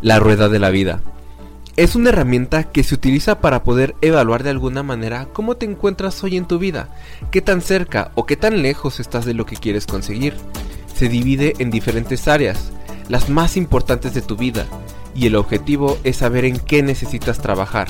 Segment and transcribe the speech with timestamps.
[0.00, 1.02] la rueda de la vida.
[1.76, 6.22] Es una herramienta que se utiliza para poder evaluar de alguna manera cómo te encuentras
[6.22, 6.88] hoy en tu vida,
[7.30, 10.34] qué tan cerca o qué tan lejos estás de lo que quieres conseguir.
[10.94, 12.72] Se divide en diferentes áreas,
[13.08, 14.66] las más importantes de tu vida,
[15.14, 17.88] y el objetivo es saber en qué necesitas trabajar.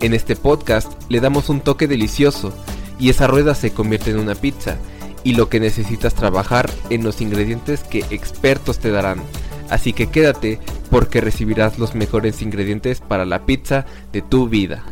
[0.00, 2.52] En este podcast le damos un toque delicioso
[3.00, 4.76] y esa rueda se convierte en una pizza
[5.24, 9.22] y lo que necesitas trabajar en los ingredientes que expertos te darán.
[9.70, 10.58] Así que quédate
[10.90, 14.82] porque recibirás los mejores ingredientes para la pizza de tu vida.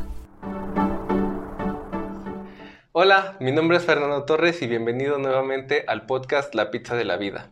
[2.92, 7.16] Hola, mi nombre es Fernando Torres y bienvenido nuevamente al podcast La Pizza de la
[7.16, 7.50] Vida.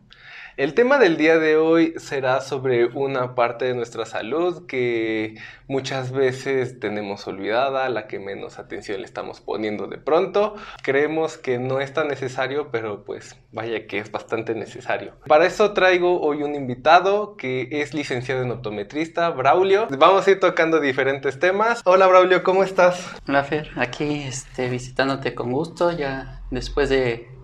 [0.57, 5.35] El tema del día de hoy será sobre una parte de nuestra salud que
[5.67, 10.55] muchas veces tenemos olvidada, la que menos atención le estamos poniendo de pronto.
[10.81, 15.15] Creemos que no es tan necesario, pero pues vaya que es bastante necesario.
[15.27, 19.89] Para eso traigo hoy un invitado que es licenciado en optometrista, Braulio.
[19.99, 21.81] Vamos a ir tocando diferentes temas.
[21.83, 23.13] Hola Braulio, ¿cómo estás?
[23.27, 27.34] Hola Fer, aquí este, visitándote con gusto ya después de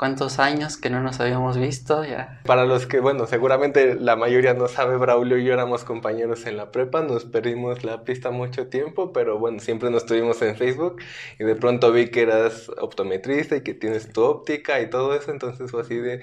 [0.00, 2.40] cuántos años que no nos habíamos visto ya.
[2.46, 6.56] Para los que, bueno, seguramente la mayoría no sabe, Braulio y yo éramos compañeros en
[6.56, 11.02] la prepa, nos perdimos la pista mucho tiempo, pero bueno, siempre nos tuvimos en Facebook
[11.38, 15.32] y de pronto vi que eras optometrista y que tienes tu óptica y todo eso,
[15.32, 16.22] entonces fue así de,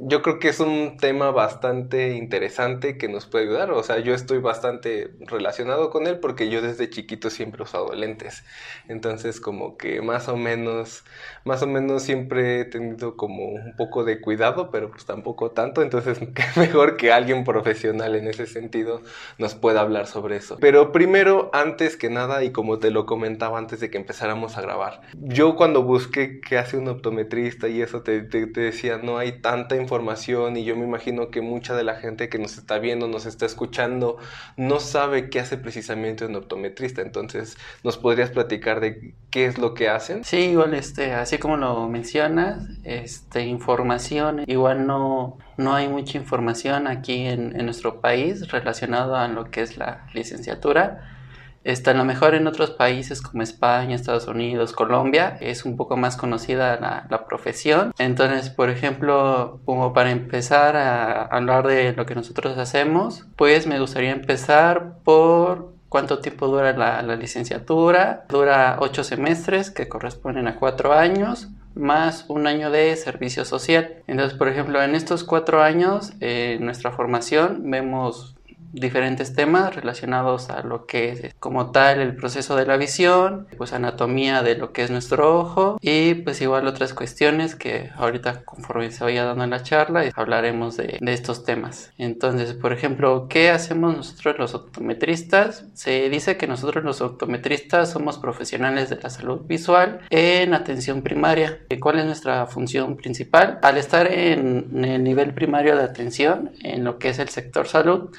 [0.00, 3.72] yo creo que es un tema bastante interesante que nos puede ayudar.
[3.72, 7.92] O sea, yo estoy bastante relacionado con él porque yo desde chiquito siempre he usado
[7.92, 8.44] lentes.
[8.86, 11.02] Entonces, como que más o menos,
[11.44, 15.82] más o menos siempre he tenido como un poco de cuidado, pero pues tampoco tanto.
[15.82, 16.20] Entonces,
[16.56, 19.02] mejor que alguien profesional en ese sentido
[19.36, 20.58] nos pueda hablar sobre eso.
[20.60, 24.60] Pero primero, antes que nada, y como te lo comentaba antes de que empezáramos a
[24.60, 29.18] grabar, yo cuando busqué qué hace un optometrista y eso te, te, te decía, no
[29.18, 32.58] hay tanta información información y yo me imagino que mucha de la gente que nos
[32.58, 34.18] está viendo, nos está escuchando,
[34.58, 37.00] no sabe qué hace precisamente un optometrista.
[37.00, 40.24] Entonces, ¿nos podrías platicar de qué es lo que hacen?
[40.24, 46.86] Sí, igual, este, así como lo mencionas, este, información, igual no, no hay mucha información
[46.86, 51.17] aquí en, en nuestro país relacionada a lo que es la licenciatura
[51.64, 55.96] Está a lo mejor en otros países como España, Estados Unidos, Colombia, es un poco
[55.96, 57.92] más conocida la, la profesión.
[57.98, 63.80] Entonces, por ejemplo, como para empezar a hablar de lo que nosotros hacemos, pues me
[63.80, 68.24] gustaría empezar por cuánto tiempo dura la, la, licenciatura.
[68.28, 74.02] Dura ocho semestres que corresponden a cuatro años más un año de servicio social.
[74.06, 78.34] Entonces, por ejemplo, en estos cuatro años, eh, en nuestra formación, vemos
[78.72, 83.72] diferentes temas relacionados a lo que es como tal el proceso de la visión, pues
[83.72, 88.90] anatomía de lo que es nuestro ojo y pues igual otras cuestiones que ahorita conforme
[88.90, 91.92] se vaya dando en la charla hablaremos de, de estos temas.
[91.98, 95.64] Entonces, por ejemplo, ¿qué hacemos nosotros los optometristas?
[95.74, 101.58] Se dice que nosotros los optometristas somos profesionales de la salud visual en atención primaria.
[101.80, 103.58] ¿Cuál es nuestra función principal?
[103.62, 108.10] Al estar en el nivel primario de atención, en lo que es el sector salud,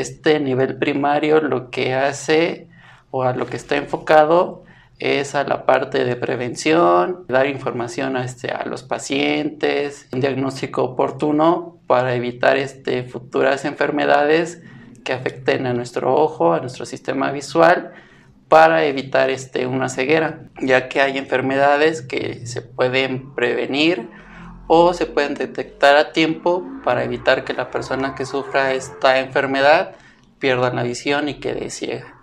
[0.00, 2.68] este nivel primario lo que hace
[3.10, 4.64] o a lo que está enfocado
[4.98, 10.84] es a la parte de prevención, dar información a, este, a los pacientes, un diagnóstico
[10.84, 14.62] oportuno para evitar este, futuras enfermedades
[15.04, 17.92] que afecten a nuestro ojo, a nuestro sistema visual,
[18.48, 24.08] para evitar este, una ceguera, ya que hay enfermedades que se pueden prevenir
[24.66, 29.94] o se pueden detectar a tiempo para evitar que la persona que sufra esta enfermedad
[30.38, 32.14] pierda la visión y quede ciega.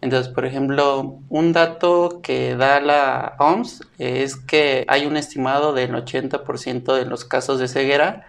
[0.00, 5.92] Entonces, por ejemplo, un dato que da la OMS es que hay un estimado del
[5.92, 8.26] 80% de los casos de ceguera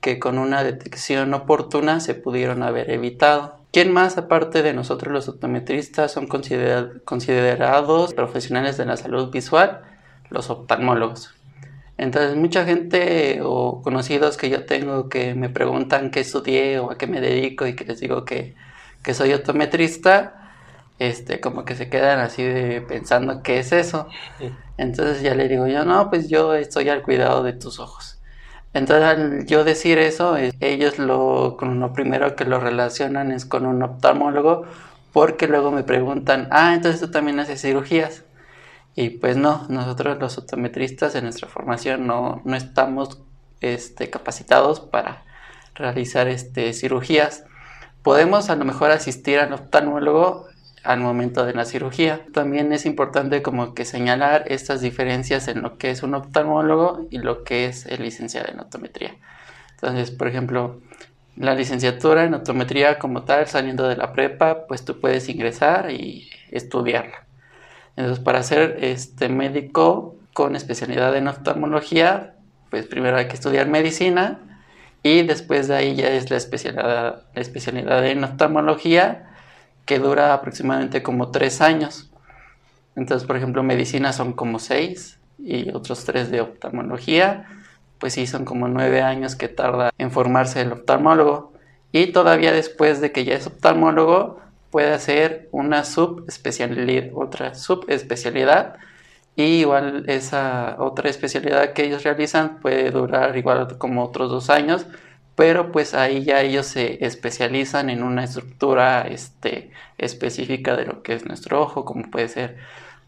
[0.00, 3.58] que con una detección oportuna se pudieron haber evitado.
[3.70, 9.82] ¿Quién más, aparte de nosotros los optometristas, son considerados profesionales de la salud visual?
[10.30, 11.34] Los oftalmólogos.
[12.00, 16.96] Entonces mucha gente o conocidos que yo tengo que me preguntan qué estudié o a
[16.96, 18.54] qué me dedico y que les digo que,
[19.02, 20.54] que soy optometrista,
[20.98, 24.08] este, como que se quedan así de pensando qué es eso.
[24.78, 28.18] Entonces ya le digo yo, no, pues yo estoy al cuidado de tus ojos.
[28.72, 33.66] Entonces al yo decir eso, ellos lo, con lo primero que lo relacionan es con
[33.66, 34.64] un oftalmólogo
[35.12, 38.24] porque luego me preguntan, ah, entonces tú también haces cirugías.
[38.94, 43.20] Y pues no, nosotros los optometristas en nuestra formación no, no estamos
[43.60, 45.24] este, capacitados para
[45.74, 47.44] realizar este, cirugías.
[48.02, 50.50] Podemos a lo mejor asistir al oftalmólogo
[50.82, 52.24] al momento de la cirugía.
[52.32, 57.18] También es importante como que señalar estas diferencias en lo que es un oftalmólogo y
[57.18, 59.14] lo que es el licenciado en optometría.
[59.72, 60.80] Entonces, por ejemplo,
[61.36, 66.28] la licenciatura en optometría como tal, saliendo de la prepa, pues tú puedes ingresar y
[66.50, 67.24] estudiarla.
[67.96, 72.34] Entonces, para ser este médico con especialidad en oftalmología,
[72.70, 74.38] pues primero hay que estudiar medicina
[75.02, 79.30] y después de ahí ya es la especialidad, la especialidad en oftalmología
[79.86, 82.10] que dura aproximadamente como tres años.
[82.96, 87.46] Entonces, por ejemplo, medicina son como seis y otros tres de oftalmología,
[87.98, 91.52] pues sí, son como nueve años que tarda en formarse el oftalmólogo.
[91.92, 94.40] Y todavía después de que ya es oftalmólogo,
[94.70, 98.76] puede hacer una subespecialidad, otra subespecialidad
[99.36, 104.86] y igual esa otra especialidad que ellos realizan puede durar igual como otros dos años,
[105.34, 111.14] pero pues ahí ya ellos se especializan en una estructura este, específica de lo que
[111.14, 112.58] es nuestro ojo, como puede ser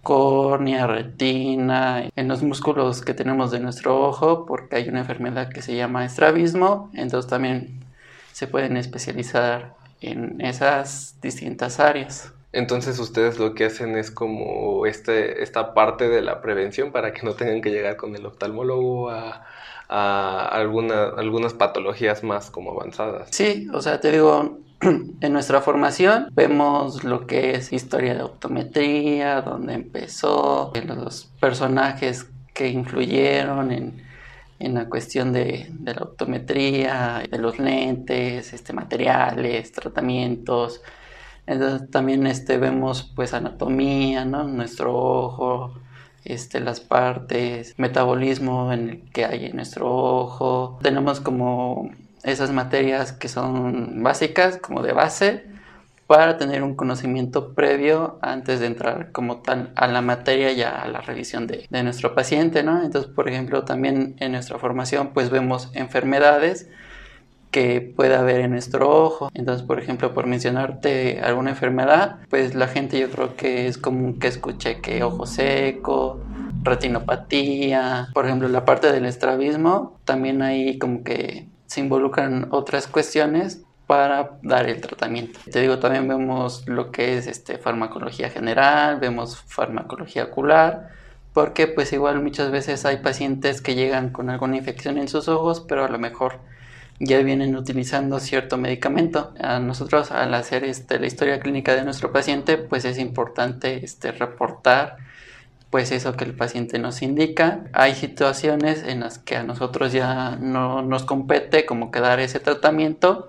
[0.03, 5.63] córnea, retina, en los músculos que tenemos de nuestro ojo, porque hay una enfermedad que
[5.63, 7.85] se llama estrabismo, entonces también
[8.33, 12.33] se pueden especializar en esas distintas áreas.
[12.53, 17.23] Entonces ustedes lo que hacen es como este, esta parte de la prevención para que
[17.23, 19.47] no tengan que llegar con el oftalmólogo a,
[19.89, 23.29] algunas patologías más como avanzadas.
[23.31, 29.43] Sí, o sea, te digo, en nuestra formación vemos lo que es historia de optometría,
[29.43, 34.03] dónde empezó, los personajes que influyeron en,
[34.63, 40.83] en la cuestión de, de, la optometría, de los lentes, este, materiales, tratamientos.
[41.47, 44.45] Entonces también este, vemos pues anatomía, ¿no?
[44.45, 45.75] Nuestro ojo,
[46.25, 50.79] este, las partes, metabolismo en el que hay en nuestro ojo.
[50.83, 51.91] Tenemos como
[52.23, 55.52] esas materias que son básicas, como de base,
[56.13, 60.87] para tener un conocimiento previo antes de entrar como tal a la materia y a
[60.87, 62.83] la revisión de, de nuestro paciente, ¿no?
[62.85, 66.69] Entonces, por ejemplo, también en nuestra formación pues vemos enfermedades
[67.51, 69.31] que pueda haber en nuestro ojo.
[69.33, 74.19] Entonces, por ejemplo, por mencionarte alguna enfermedad, pues la gente yo creo que es común
[74.19, 76.21] que escuche que ojo seco,
[76.63, 83.63] retinopatía, por ejemplo, la parte del estrabismo, también hay como que se involucran otras cuestiones
[83.93, 85.39] para dar el tratamiento.
[85.51, 90.89] Te digo, también vemos lo que es este, farmacología general, vemos farmacología ocular,
[91.35, 95.61] porque pues igual muchas veces hay pacientes que llegan con alguna infección en sus ojos,
[95.61, 96.39] pero a lo mejor
[97.01, 99.35] ya vienen utilizando cierto medicamento.
[99.39, 104.11] A nosotros al hacer este, la historia clínica de nuestro paciente, pues es importante este,
[104.13, 104.97] reportar
[105.69, 107.65] pues eso que el paciente nos indica.
[107.75, 112.41] Hay situaciones en las que a nosotros ya no nos compete como que dar ese
[112.41, 113.29] tratamiento,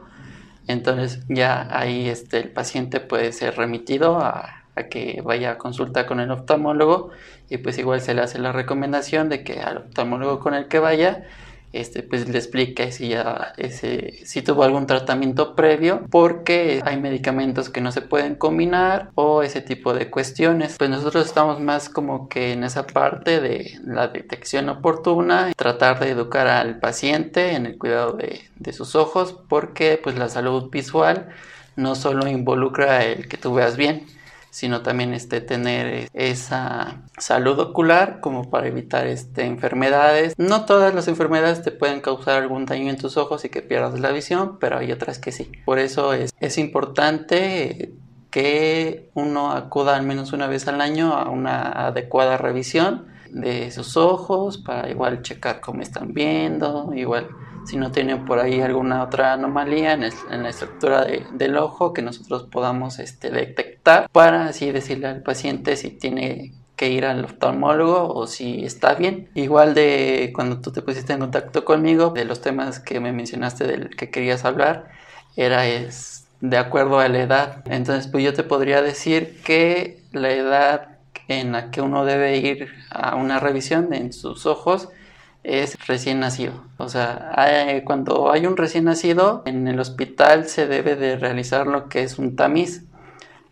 [0.67, 6.19] entonces ya ahí este, el paciente puede ser remitido a, que vaya a consulta con
[6.19, 7.11] el oftalmólogo
[7.49, 10.79] y pues igual se le hace la recomendación de que al oftalmólogo con el que
[10.79, 11.23] vaya
[11.73, 13.53] este, pues le explique si ya
[14.23, 19.61] si tuvo algún tratamiento previo, porque hay medicamentos que no se pueden combinar o ese
[19.61, 20.75] tipo de cuestiones.
[20.77, 26.11] Pues nosotros estamos más como que en esa parte de la detección oportuna, tratar de
[26.11, 31.29] educar al paciente en el cuidado de, de sus ojos, porque pues la salud visual
[31.75, 34.05] no solo involucra el que tú veas bien,
[34.53, 40.35] sino también este, tener esa salud ocular como para evitar este, enfermedades.
[40.37, 43.99] No todas las enfermedades te pueden causar algún daño en tus ojos y que pierdas
[43.99, 45.51] la visión, pero hay otras que sí.
[45.65, 47.95] Por eso es, es importante
[48.29, 53.97] que uno acuda al menos una vez al año a una adecuada revisión de sus
[53.97, 57.27] ojos para igual checar cómo están viendo, igual
[57.65, 62.43] si no tienen por ahí alguna otra anomalía en, la estructura del ojo que nosotros
[62.43, 68.27] podamos este, detectar para así decirle al paciente si tiene que ir al oftalmólogo o
[68.27, 69.29] si está bien.
[69.35, 73.65] Igual de cuando tú te pusiste en contacto conmigo, de los temas que me mencionaste
[73.65, 74.89] del que querías hablar,
[75.35, 77.63] era es de acuerdo a la edad.
[77.65, 82.69] Entonces, pues yo te podría decir que la edad en la que uno debe ir
[82.89, 84.89] a una revisión en sus ojos
[85.43, 86.53] es recién nacido.
[86.77, 87.35] O sea,
[87.85, 92.17] cuando hay un recién nacido, en el hospital se debe de realizar lo que es
[92.17, 92.83] un tamiz.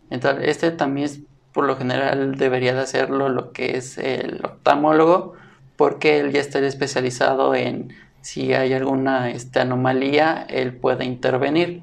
[0.10, 1.22] Entonces, este tamiz
[1.54, 5.34] por lo general debería de hacerlo lo que es el oftalmólogo,
[5.76, 11.82] porque él ya está especializado en si hay alguna este, anomalía, él puede intervenir.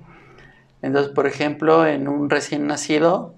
[0.83, 3.35] Entonces, por ejemplo, en un recién nacido,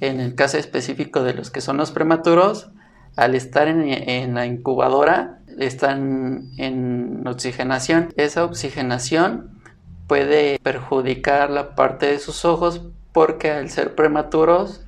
[0.00, 2.70] en el caso específico de los que son los prematuros,
[3.16, 8.12] al estar en, la incubadora están en oxigenación.
[8.16, 9.60] Esa oxigenación
[10.06, 14.86] puede perjudicar la parte de sus ojos porque al ser prematuros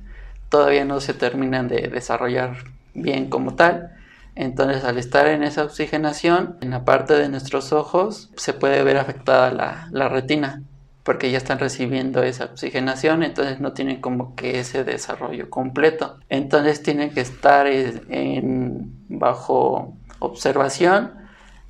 [0.49, 2.57] todavía no se terminan de desarrollar
[2.93, 3.91] bien como tal.
[4.35, 8.97] Entonces, al estar en esa oxigenación, en la parte de nuestros ojos se puede ver
[8.97, 10.63] afectada la, la retina
[11.03, 16.17] porque ya están recibiendo esa oxigenación, entonces no tienen como que ese desarrollo completo.
[16.29, 21.13] Entonces tienen que estar en, bajo observación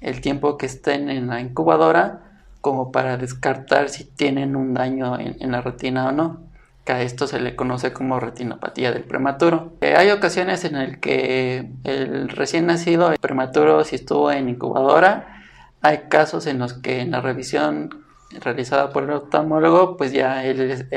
[0.02, 2.24] el tiempo que estén en la incubadora
[2.62, 6.42] como para descartar si tienen un daño en, la retina o no.
[6.86, 9.74] Que a esto se le conoce como retinopatía del prematuro.
[9.82, 15.44] Eh, hay ocasiones en el que el recién nacido el prematuro si estuvo en incubadora,
[15.82, 18.04] hay casos en los que en la revisión
[18.40, 20.88] realizada por el oftalmólogo, pues ya él,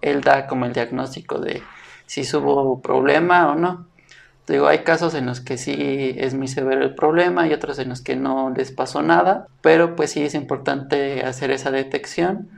[0.00, 1.62] él, da como el diagnóstico de
[2.06, 3.86] si hubo problema o no.
[4.48, 7.88] Digo, hay casos en los que sí es muy severo el problema y otros en
[7.88, 12.48] los que no les pasó nada, pero pues sí es importante hacer esa detección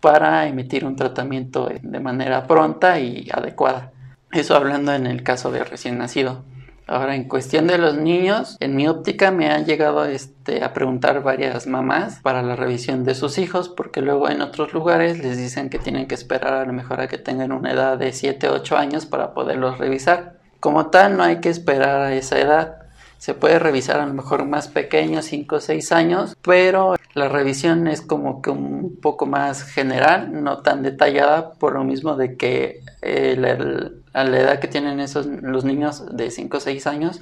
[0.00, 3.92] para emitir un tratamiento de manera pronta y adecuada.
[4.32, 6.44] Eso hablando en el caso de recién nacido.
[6.90, 11.22] Ahora, en cuestión de los niños, en mi óptica me han llegado este, a preguntar
[11.22, 15.70] varias mamás para la revisión de sus hijos, porque luego en otros lugares les dicen
[15.70, 18.54] que tienen que esperar a lo mejor a que tengan una edad de 7 o
[18.54, 20.39] 8 años para poderlos revisar.
[20.60, 22.76] Como tal, no hay que esperar a esa edad.
[23.18, 27.86] Se puede revisar a lo mejor más pequeño, 5 o 6 años, pero la revisión
[27.86, 32.82] es como que un poco más general, no tan detallada, por lo mismo de que
[33.02, 37.20] el a la edad que tienen esos los niños de 5 o 6 años,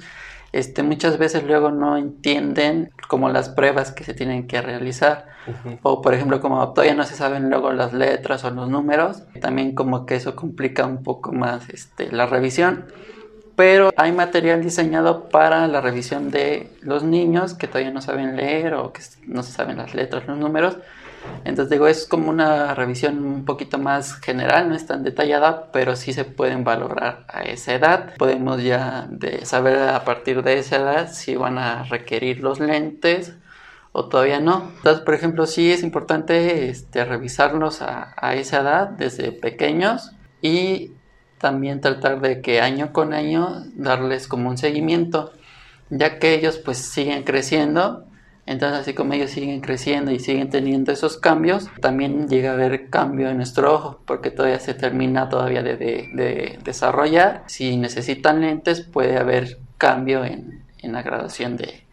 [0.51, 5.27] este, muchas veces luego no entienden como las pruebas que se tienen que realizar.
[5.81, 9.73] O por ejemplo, como todavía no se saben luego las letras o los números, también
[9.73, 12.85] como que eso complica un poco más este, la revisión.
[13.59, 18.73] Pero hay material diseñado para la revisión de los niños que todavía no saben leer
[18.73, 20.77] o que no se saben las letras, los números
[21.45, 25.95] entonces digo, es como una revisión un poquito más general, no es tan detallada, pero
[25.95, 28.13] sí se pueden valorar a esa edad.
[28.17, 33.35] Podemos ya de saber a partir de esa edad si van a requerir los lentes
[33.91, 34.71] o todavía no.
[34.77, 40.11] Entonces, por ejemplo, sí es importante este, revisarlos a, a esa edad desde pequeños
[40.41, 40.93] y
[41.39, 45.31] también tratar de que año con año darles como un seguimiento,
[45.89, 48.05] ya que ellos pues siguen creciendo
[48.49, 52.89] entonces, así como ellos siguen creciendo y siguen teniendo esos cambios, también llega a haber
[52.89, 57.43] cambio en nuestro ojo, porque todavía se termina todavía de, de desarrollar.
[57.45, 61.83] Si necesitan lentes, puede haber cambio en, en la graduación de,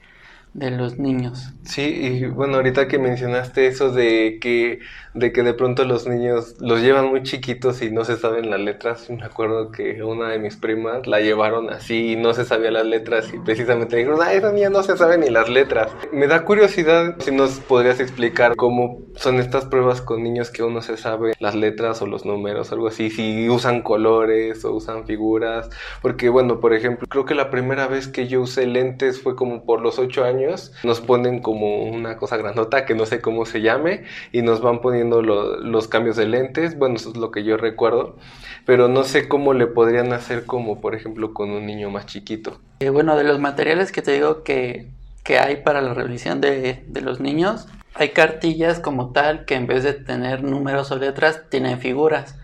[0.56, 1.52] de los niños.
[1.64, 4.78] Sí, y bueno, ahorita que mencionaste eso de que,
[5.12, 8.60] de que de pronto los niños los llevan muy chiquitos y no se saben las
[8.60, 12.70] letras, me acuerdo que una de mis primas la llevaron así y no se sabía
[12.70, 15.92] las letras y precisamente dijeron, ah, esa niña no se sabe ni las letras.
[16.10, 20.80] Me da curiosidad si nos podrías explicar cómo son estas pruebas con niños que uno
[20.80, 25.68] se sabe las letras o los números, algo así, si usan colores o usan figuras,
[26.00, 29.66] porque bueno, por ejemplo, creo que la primera vez que yo usé lentes fue como
[29.66, 30.45] por los ocho años
[30.84, 34.80] nos ponen como una cosa grandota que no sé cómo se llame y nos van
[34.80, 38.16] poniendo los cambios de lentes, bueno, eso es lo que yo recuerdo,
[38.64, 42.58] pero no sé cómo le podrían hacer como por ejemplo con un niño más chiquito.
[42.80, 44.88] Eh, bueno, de los materiales que te digo que,
[45.24, 47.66] que hay para la revisión de, de los niños,
[47.98, 52.36] hay cartillas como tal que en vez de tener números o letras tienen figuras,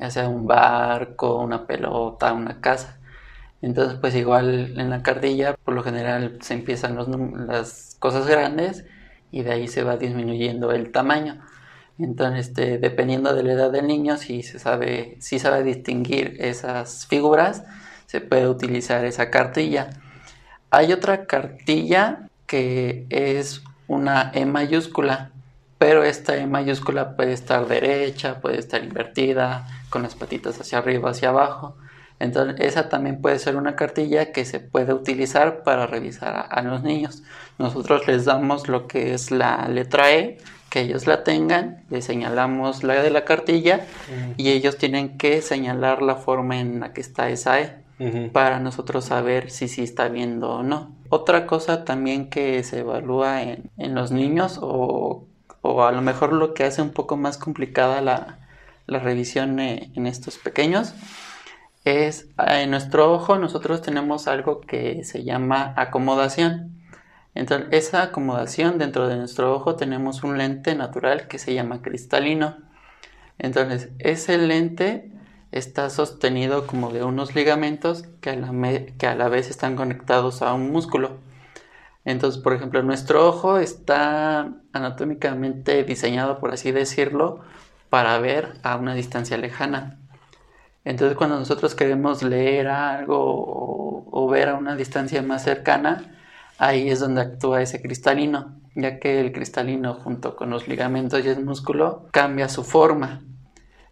[0.00, 2.98] ya sea un barco, una pelota, una casa.
[3.62, 8.84] Entonces, pues igual en la cartilla, por lo general se empiezan los, las cosas grandes
[9.30, 11.42] y de ahí se va disminuyendo el tamaño.
[11.98, 17.06] Entonces, este, dependiendo de la edad del niño, si se sabe, si sabe distinguir esas
[17.06, 17.64] figuras,
[18.06, 19.90] se puede utilizar esa cartilla.
[20.70, 25.30] Hay otra cartilla que es una E mayúscula,
[25.78, 31.10] pero esta E mayúscula puede estar derecha, puede estar invertida, con las patitas hacia arriba,
[31.10, 31.76] hacia abajo.
[32.18, 36.82] Entonces, esa también puede ser una cartilla que se puede utilizar para revisar a, los
[36.82, 37.22] niños.
[37.58, 40.38] Nosotros les damos lo que es la letra E,
[40.70, 43.86] que ellos la tengan, les señalamos la de la cartilla
[44.36, 48.30] y ellos tienen que señalar la forma en la que está esa E.
[48.32, 50.96] para nosotros saber si sí está viendo o no.
[51.10, 55.26] Otra cosa también que se evalúa en, los niños o,
[55.62, 58.38] a lo mejor lo que hace un poco más complicada la,
[58.86, 60.94] revisión eh, en estos pequeños
[61.86, 66.82] es en nuestro ojo nosotros tenemos algo que se llama acomodación.
[67.34, 72.56] Entonces, esa acomodación dentro de nuestro ojo tenemos un lente natural que se llama cristalino.
[73.38, 75.12] Entonces, ese lente
[75.52, 81.18] está sostenido como de unos ligamentos que a la vez están conectados a un músculo.
[82.06, 87.40] Entonces, por ejemplo, nuestro ojo está anatómicamente diseñado, por así decirlo,
[87.90, 89.98] para ver a una distancia lejana.
[90.86, 96.14] Entonces cuando nosotros queremos leer algo o, ver a una distancia más cercana,
[96.58, 101.28] ahí es donde actúa ese cristalino, ya que el cristalino junto con los ligamentos y
[101.28, 103.22] el músculo cambia su forma.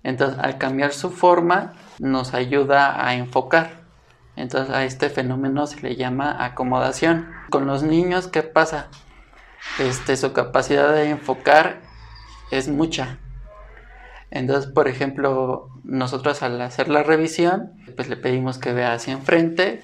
[0.04, 3.82] Entonces al cambiar su forma nos ayuda a enfocar.
[4.36, 7.26] Entonces a este fenómeno se le llama acomodación.
[7.50, 8.86] Con los niños, ¿qué pasa?
[9.80, 11.80] Este, su capacidad de enfocar
[12.52, 13.18] es mucha.
[14.34, 19.80] Entonces, por ejemplo, nosotros al hacer la revisión, pues le pedimos que vea hacia enfrente,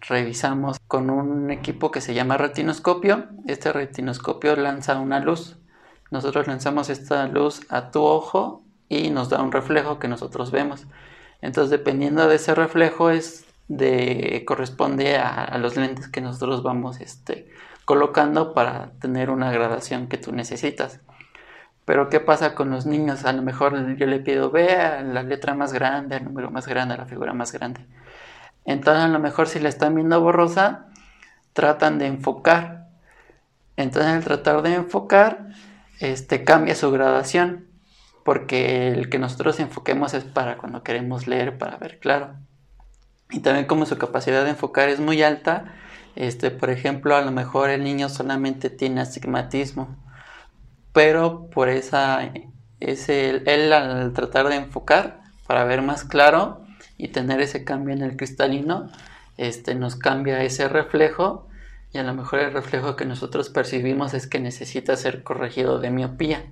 [0.00, 3.26] revisamos con un equipo que se llama retinoscopio.
[3.46, 5.56] Este retinoscopio lanza una luz.
[6.10, 10.88] Nosotros lanzamos esta luz a tu ojo y nos da un reflejo que nosotros vemos.
[11.40, 17.48] Entonces, dependiendo de ese reflejo es de corresponde a, los lentes que nosotros vamos este,
[17.84, 21.00] colocando para tener una gradación que tú necesitas.
[21.86, 23.24] Pero ¿qué pasa con los niños?
[23.24, 26.96] A lo mejor yo le pido, vea la letra más grande, el número más grande,
[26.96, 27.86] la figura más grande.
[28.64, 30.88] Entonces a lo mejor si la están viendo borrosa,
[31.52, 32.88] tratan de enfocar.
[33.76, 35.46] Entonces al tratar de enfocar,
[36.00, 37.68] este, cambia su gradación,
[38.24, 42.34] porque el que nosotros enfoquemos es para cuando queremos leer, para ver claro.
[43.30, 45.72] Y también como su capacidad de enfocar es muy alta,
[46.16, 49.96] este, por ejemplo, a lo mejor el niño solamente tiene astigmatismo,
[50.96, 52.32] pero por esa,
[52.80, 56.64] ese, él al tratar de enfocar para ver más claro
[56.96, 58.88] y tener ese cambio en el cristalino,
[59.36, 61.48] este, nos cambia ese reflejo
[61.92, 65.90] y a lo mejor el reflejo que nosotros percibimos es que necesita ser corregido de
[65.90, 66.46] miopía,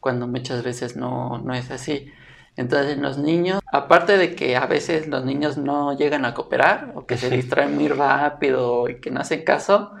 [0.00, 2.10] cuando muchas veces no, no es así.
[2.56, 7.04] Entonces los niños, aparte de que a veces los niños no llegan a cooperar o
[7.04, 9.92] que se distraen muy rápido y que no hacen caso,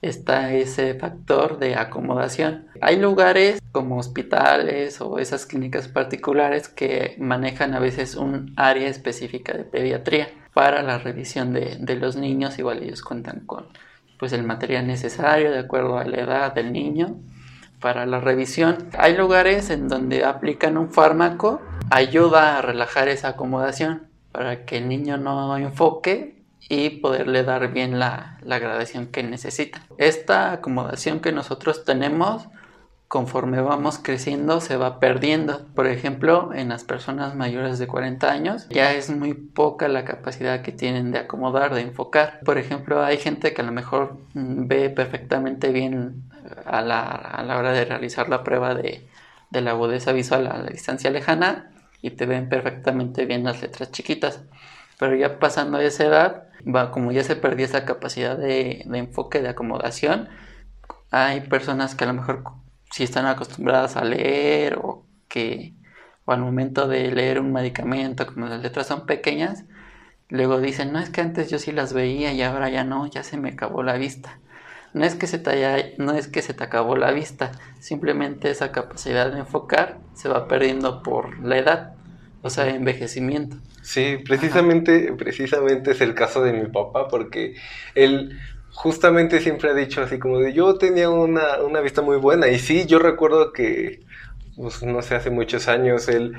[0.00, 2.66] está ese factor de acomodación.
[2.80, 9.56] Hay lugares como hospitales o esas clínicas particulares que manejan a veces un área específica
[9.56, 12.58] de pediatría para la revisión de, de los niños.
[12.58, 13.66] Igual ellos cuentan con
[14.18, 17.16] pues el material necesario de acuerdo a la edad del niño
[17.80, 18.88] para la revisión.
[18.98, 24.88] Hay lugares en donde aplican un fármaco ayuda a relajar esa acomodación para que el
[24.88, 26.37] niño no enfoque
[26.68, 29.80] y poderle dar bien la, la gradación que necesita.
[29.96, 32.48] Esta acomodación que nosotros tenemos
[33.08, 35.66] conforme vamos creciendo se va perdiendo.
[35.74, 40.60] Por ejemplo, en las personas mayores de 40 años ya es muy poca la capacidad
[40.60, 42.40] que tienen de acomodar, de enfocar.
[42.44, 46.22] Por ejemplo, hay gente que a lo mejor mm, ve perfectamente bien
[46.66, 49.08] a la, a la hora de realizar la prueba de,
[49.50, 51.70] de la agudeza visual a la distancia lejana
[52.02, 54.42] y te ven perfectamente bien las letras chiquitas.
[54.98, 59.48] Pero ya pasando esa edad, va, como ya se perdió esa capacidad de, enfoque, de
[59.48, 60.28] acomodación,
[61.10, 62.44] hay personas que a lo mejor
[62.90, 65.74] si están acostumbradas a leer o que
[66.24, 69.64] o al momento de leer un medicamento, como las letras son pequeñas,
[70.28, 73.22] luego dicen, no es que antes yo sí las veía y ahora ya no, ya
[73.22, 74.38] se me acabó la vista.
[74.92, 78.50] No es que se te haya, no es que se te acabó la vista, simplemente
[78.50, 81.94] esa capacidad de enfocar se va perdiendo por la edad,
[82.42, 83.56] o sea, envejecimiento.
[83.82, 87.54] Sí, precisamente, precisamente es el caso de mi papá, porque
[87.94, 88.38] él
[88.70, 92.58] justamente siempre ha dicho así como de yo tenía una, una vista muy buena, y
[92.58, 94.00] sí, yo recuerdo que,
[94.56, 96.34] pues, no sé, hace muchos años él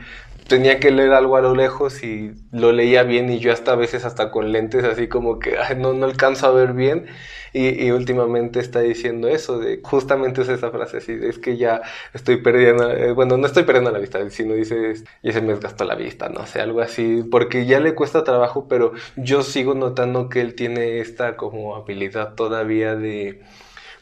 [0.50, 3.76] tenía que leer algo a lo lejos y lo leía bien y yo hasta a
[3.76, 7.06] veces hasta con lentes así como que no, no alcanzo a ver bien
[7.54, 11.82] y, últimamente está diciendo eso, de justamente es esa frase así, es que ya
[12.14, 15.84] estoy perdiendo, eh, bueno, no estoy perdiendo la vista, sino dices, ya se me desgastó
[15.86, 20.30] la vista, no sé, algo así, porque ya le cuesta trabajo, pero yo sigo notando
[20.30, 23.42] que él tiene esta como habilidad todavía de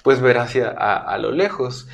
[0.03, 1.87] pues ver hacia a lo lejos.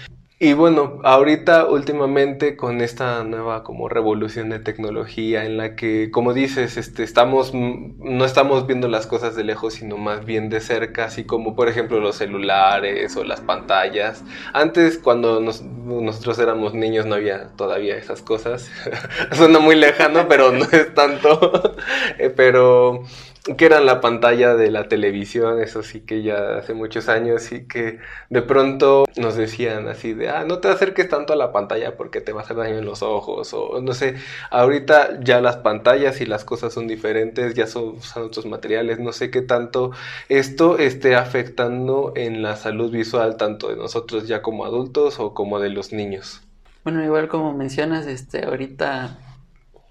[0.44, 6.34] Y bueno, ahorita últimamente con esta nueva como revolución de tecnología en la que, como
[6.34, 11.06] dices, este, estamos, no estamos viendo las cosas de lejos, sino más bien de cerca,
[11.06, 14.26] así como por ejemplo los celulares o las pantallas.
[14.52, 18.70] Antes, cuando nosotros éramos niños, no había todavía esas cosas.
[19.32, 21.78] Suena muy lejano, pero no es tanto.
[22.18, 23.04] Eh, pero
[23.44, 27.68] que era la pantalla de la televisión, eso sí que ya hace muchos años y
[27.68, 31.98] que de pronto nos decían así de, ah, no te acerques tanto a la pantalla
[31.98, 34.16] porque te va a hacer daño en los ojos o no sé,
[34.50, 39.30] ahorita ya las pantallas y las cosas son diferentes, ya son, otros materiales, no sé
[39.30, 39.92] qué tanto
[40.30, 45.60] esto esté afectando en la salud visual tanto de nosotros ya como adultos o como
[45.60, 46.42] de los niños.
[46.86, 49.18] Bueno, igual como mencionas, este, ahorita,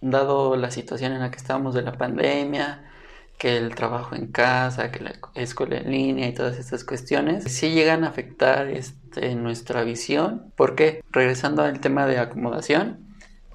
[0.01, 2.92] dado la situación en la que estamos de la pandemia,
[3.43, 7.71] que el trabajo en casa, que la escuela en línea y todas estas cuestiones, sí
[7.71, 10.53] llegan a afectar este, nuestra visión.
[10.55, 11.03] ¿Por qué?
[11.11, 13.01] Regresando al tema de acomodación,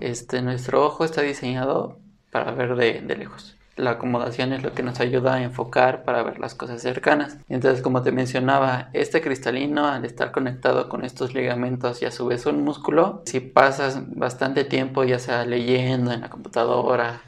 [0.01, 1.99] este, nuestro ojo está diseñado
[2.31, 3.55] para ver de, de lejos.
[3.77, 7.37] La acomodación es lo que nos ayuda a enfocar para ver las cosas cercanas.
[7.47, 12.27] Entonces, como te mencionaba, este cristalino al estar conectado con estos ligamentos y a su
[12.27, 17.21] vez un músculo, si pasas bastante tiempo ya sea leyendo en la computadora,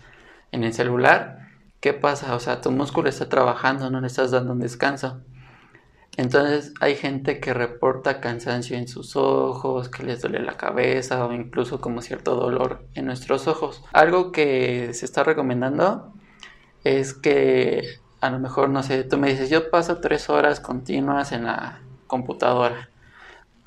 [0.52, 1.40] en el celular,
[1.80, 2.36] ¿qué pasa?
[2.36, 5.22] O sea, tu músculo está trabajando, no le estás dando un descanso.
[6.18, 11.32] Entonces hay gente que reporta cansancio en sus ojos, que les duele la cabeza o
[11.32, 13.84] incluso como cierto dolor en nuestros ojos.
[13.94, 16.12] Algo que se está recomendando
[16.84, 17.86] es que
[18.20, 21.80] a lo mejor, no sé, tú me dices, yo paso tres horas continuas en la
[22.08, 22.90] computadora.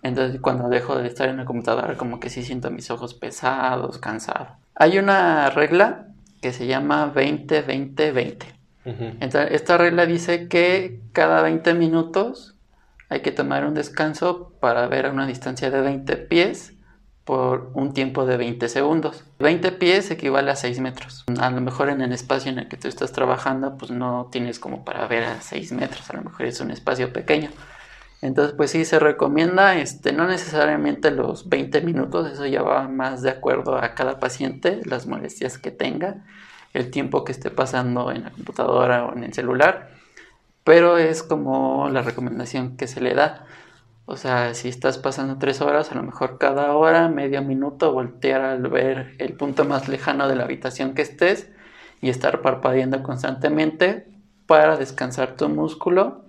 [0.02, 3.96] Entonces cuando dejo de estar en la computadora como que sí siento mis ojos pesados,
[3.96, 4.48] cansados.
[4.74, 6.11] Hay una regla
[6.42, 8.44] que se llama 20-20-20.
[8.84, 12.56] Entonces esta regla dice que cada 20 minutos
[13.08, 16.74] hay que tomar un descanso para ver a una distancia de 20 pies
[17.24, 19.24] por un tiempo de 20 segundos.
[19.38, 21.24] 20 pies equivale a 6 metros.
[21.40, 24.58] A lo mejor en el espacio en el que tú estás trabajando, pues no tienes
[24.58, 27.50] como para ver a 6 metros, a lo mejor es un espacio pequeño.
[28.22, 33.20] Entonces, pues sí, se recomienda, este, no necesariamente los 20 minutos, eso ya va más
[33.22, 36.24] de acuerdo a cada paciente, las molestias que tenga,
[36.72, 39.90] el tiempo que esté pasando en la computadora o en el celular,
[40.62, 43.44] pero es como la recomendación que se le da.
[44.06, 48.42] O sea, si estás pasando tres horas, a lo mejor cada hora, medio minuto, voltear
[48.42, 51.50] al ver el punto más lejano de la habitación que estés
[52.00, 54.06] y estar parpadeando constantemente
[54.46, 56.21] para descansar tu músculo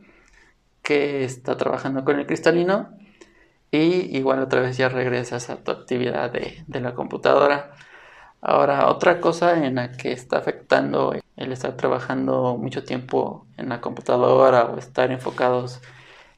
[0.83, 2.89] que está trabajando con el cristalino
[3.71, 7.71] y igual otra vez ya regresas a tu actividad de, de la computadora.
[8.41, 13.81] Ahora, otra cosa en la que está afectando el estar trabajando mucho tiempo en la
[13.81, 15.81] computadora o estar enfocados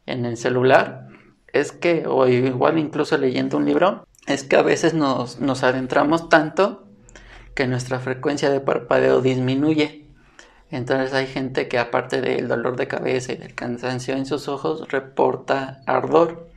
[0.05, 1.08] en el celular
[1.51, 6.29] es que, o igual incluso leyendo un libro, es que a veces nos, nos adentramos
[6.29, 6.86] tanto
[7.55, 10.05] que nuestra frecuencia de parpadeo disminuye.
[10.76, 14.92] Entonces hay gente que aparte del dolor de cabeza y del cansancio en sus ojos,
[14.92, 16.50] reporta ardor.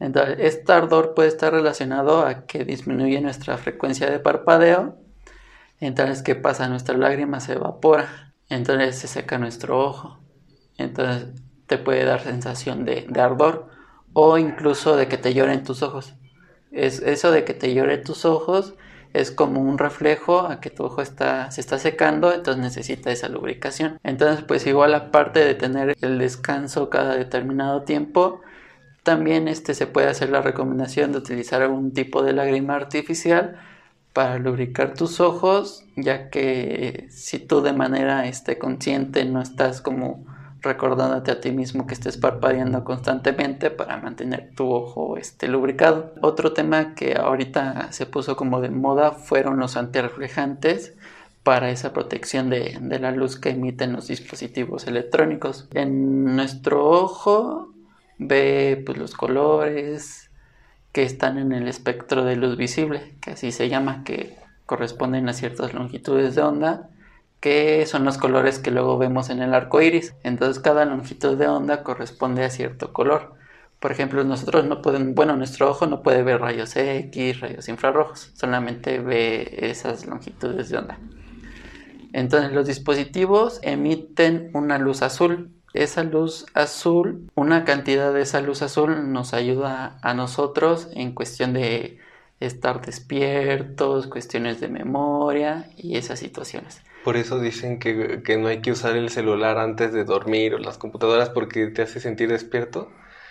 [0.00, 4.98] Entonces este ardor puede estar relacionado a que disminuye nuestra frecuencia de parpadeo.
[5.80, 6.68] Entonces, ¿qué pasa?
[6.68, 8.34] Nuestra lágrima se evapora.
[8.50, 10.18] Entonces se seca nuestro ojo.
[10.76, 11.28] Entonces
[11.66, 13.70] te puede dar sensación de, de ardor
[14.12, 16.12] o incluso de que te lloren tus ojos.
[16.70, 18.74] Es, eso de que te lloren tus ojos
[19.12, 23.28] es como un reflejo a que tu ojo está, se está secando, entonces necesita esa
[23.28, 23.98] lubricación.
[24.02, 28.40] Entonces, pues igual aparte de tener el descanso cada determinado tiempo,
[29.02, 33.58] también este, se puede hacer la recomendación de utilizar algún tipo de lágrima artificial
[34.12, 40.26] para lubricar tus ojos, ya que si tú de manera este, consciente no estás como
[40.68, 46.12] recordándote a ti mismo que estés parpadeando constantemente para mantener tu ojo este, lubricado.
[46.20, 50.94] Otro tema que ahorita se puso como de moda fueron los antirreflejantes
[51.42, 55.68] para esa protección de, de la luz que emiten los dispositivos electrónicos.
[55.72, 57.72] En nuestro ojo
[58.18, 60.30] ve pues, los colores
[60.92, 65.32] que están en el espectro de luz visible, que así se llama, que corresponden a
[65.32, 66.90] ciertas longitudes de onda
[67.40, 70.14] que son los colores que luego vemos en el arco iris.
[70.24, 73.34] Entonces, cada longitud de onda corresponde a cierto color.
[73.80, 78.32] Por ejemplo, nosotros no podemos, bueno, nuestro ojo no puede ver rayos X, rayos infrarrojos,
[78.34, 80.98] solamente ve esas longitudes de onda.
[82.12, 85.52] Entonces, los dispositivos emiten una luz azul.
[85.74, 91.52] Esa luz azul, una cantidad de esa luz azul nos ayuda a nosotros en cuestión
[91.52, 91.98] de
[92.40, 96.82] estar despiertos, cuestiones de memoria y esas situaciones.
[97.04, 100.78] Por eso dicen que, no hay que usar el celular antes de dormir o las
[100.78, 102.90] computadoras porque te hace sentir despierto.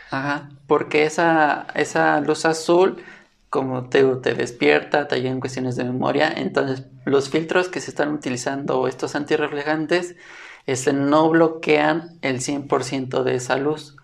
[0.09, 3.03] Ajá, porque esa, esa luz azul,
[3.49, 7.91] como te, te despierta, te ayuda en cuestiones de memoria, entonces los filtros que se
[7.91, 10.15] están utilizando, estos antirreflejantes,
[10.65, 13.95] este, no bloquean el 100% de esa luz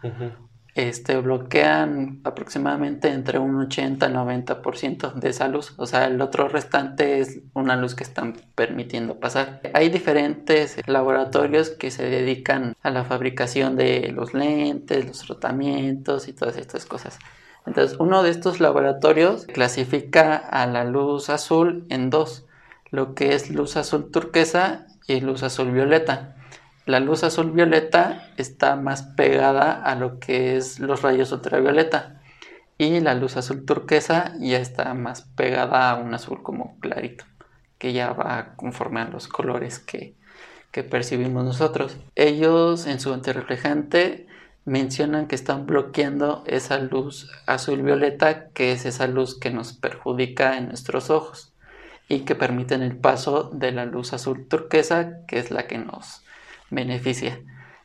[0.75, 5.73] este, bloquean aproximadamente entre un 80 y 90% de esa luz.
[5.77, 9.61] O sea, el otro restante es una luz que están permitiendo pasar.
[9.73, 16.33] Hay diferentes laboratorios que se dedican a la fabricación de los lentes, los tratamientos y
[16.33, 17.19] todas estas cosas.
[17.65, 22.45] Entonces, uno de estos laboratorios clasifica a la luz azul en dos,
[22.89, 26.35] lo que es luz azul turquesa y luz azul violeta
[26.85, 32.21] la luz azul violeta está más pegada a lo que es los rayos ultravioleta
[32.77, 37.23] y la luz azul turquesa ya está más pegada a un azul como clarito
[37.77, 40.15] que ya va conforme a los colores que,
[40.71, 41.97] que percibimos nosotros.
[42.15, 44.27] Ellos en su antirreflejante
[44.65, 50.57] mencionan que están bloqueando esa luz azul violeta que es esa luz que nos perjudica
[50.57, 51.53] en nuestros ojos
[52.09, 56.22] y que permiten el paso de la luz azul turquesa, que es la que nos
[56.73, 57.39] beneficia.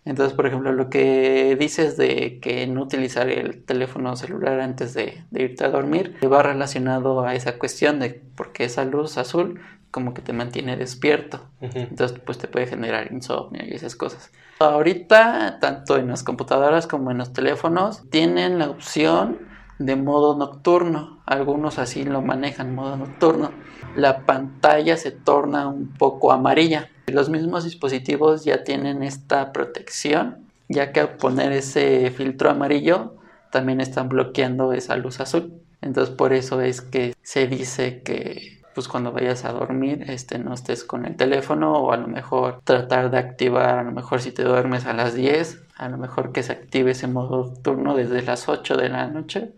[0.05, 5.24] Entonces, por ejemplo, lo que dices de que no utilizar el teléfono celular antes de,
[5.33, 10.22] irte a dormir va relacionado a esa cuestión de porque esa luz azul como que
[10.22, 11.42] te mantiene despierto.
[11.61, 14.31] Entonces, pues te puede generar insomnio y esas cosas.
[14.61, 19.38] Ahorita, tanto en las computadoras como en los teléfonos, tienen la opción
[19.79, 21.20] de modo nocturno.
[21.27, 23.51] Algunos así lo manejan, modo nocturno.
[23.94, 26.90] La pantalla se torna un poco amarilla.
[27.12, 33.14] Los mismos dispositivos ya tienen esta protección, ya que al poner ese filtro amarillo
[33.51, 35.53] también están bloqueando esa luz azul.
[35.81, 40.55] Entonces por eso es que se dice que pues cuando vayas a dormir este no
[40.55, 44.31] estés con el teléfono o a lo mejor tratar de activar a lo mejor si
[44.31, 48.23] te duermes a las 10 a lo mejor que se active ese modo nocturno desde
[48.23, 49.53] las 8 de la noche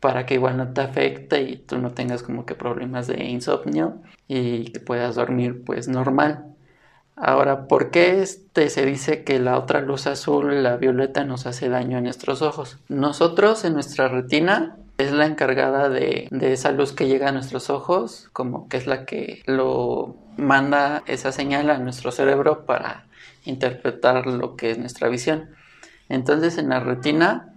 [0.00, 4.00] para que igual no te afecte y tú no tengas como que problemas de insomnio
[4.26, 6.46] y que puedas dormir pues normal.
[7.22, 11.68] Ahora, ¿por qué este se dice que la otra luz azul, la violeta, nos hace
[11.68, 12.78] daño en nuestros ojos?
[12.88, 18.30] Nosotros en nuestra retina es la encargada de, esa luz que llega a nuestros ojos,
[18.32, 23.06] como que es la que lo manda esa señal a nuestro cerebro para
[23.44, 25.50] interpretar lo que es nuestra visión.
[26.08, 27.54] Entonces en la retina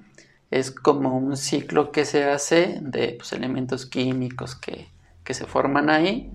[0.52, 4.90] es como un ciclo que se hace de pues, elementos químicos que,
[5.24, 6.30] que, se forman ahí.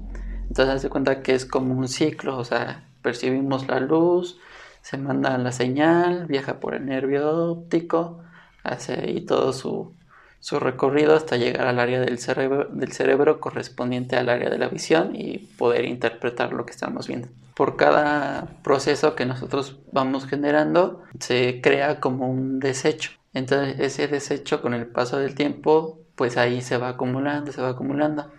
[0.49, 4.39] Entonces se cuenta que es como un ciclo, o sea, percibimos la luz,
[4.83, 8.21] se manda la señal, viaja por el nervio óptico,
[8.63, 9.95] hace ahí todo su,
[10.41, 14.69] su recorrido hasta llegar al área del cerebro, del cerebro correspondiente al área de la
[14.69, 17.29] visión y poder interpretar lo que estamos viendo.
[17.55, 23.13] Por cada proceso que nosotros vamos generando, se crea como un desecho.
[23.33, 27.71] Entonces ese desecho con el paso del tiempo, pues ahí se va acumulando, se va
[27.71, 28.31] acumulando.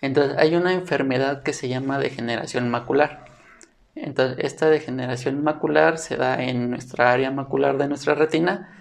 [0.00, 3.27] Entonces hay una enfermedad que se llama degeneración macular.
[4.02, 8.74] Entonces esta degeneración macular se da en nuestra área macular de nuestra retina,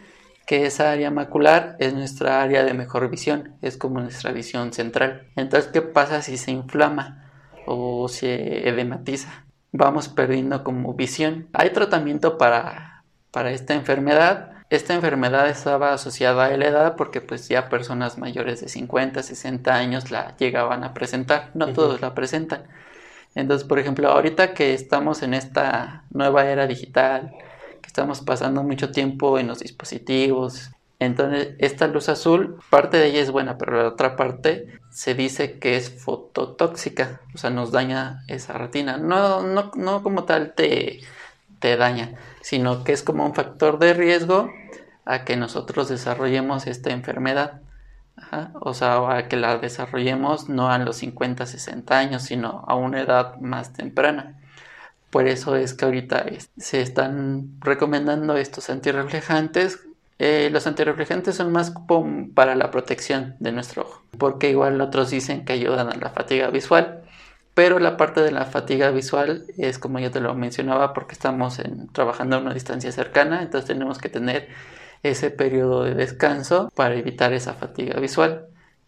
[0.45, 5.27] que esa área macular es nuestra área de mejor visión, es como nuestra visión central.
[5.36, 7.30] Entonces, ¿qué pasa si se inflama
[7.65, 9.45] o se edematiza?
[9.73, 11.49] Vamos perdiendo como visión.
[11.51, 17.49] Hay tratamiento para, para esta enfermedad, esta enfermedad estaba asociada a la edad porque pues
[17.49, 22.67] ya personas mayores de 50, 60 años la llegaban a presentar, no todos la presentan.
[23.38, 27.36] Entonces, por ejemplo, ahorita que estamos en esta nueva era digital,
[27.82, 33.21] que estamos pasando mucho tiempo en los dispositivos, entonces esta luz azul, parte de ella
[33.21, 38.23] es buena, pero la otra parte se dice que es fototóxica, o sea, nos daña
[38.28, 38.97] esa retina.
[38.97, 41.02] No, no, no como tal te,
[41.60, 44.50] te daña, sino que es como un factor de riesgo
[45.06, 47.62] a que nosotros desarrollemos esta enfermedad.
[48.60, 53.01] O sea, a que la desarrollemos no a los 50, 60 años, sino a una
[53.01, 54.39] edad más temprana.
[55.10, 56.25] Por eso es que ahorita
[56.58, 59.80] se están recomendando estos antirreflejantes.
[60.19, 61.73] Eh, los antirreflejantes son más
[62.34, 66.49] para la protección de nuestro ojo, porque igual otros dicen que ayudan a la fatiga
[66.49, 67.03] visual
[67.58, 71.60] pero la parte de la fatiga visual es como ya te lo mencionaba porque estamos
[71.91, 74.49] trabajando a una distancia cercana, entonces tenemos que tener
[75.04, 78.48] ese periodo de descanso para evitar esa fatiga visual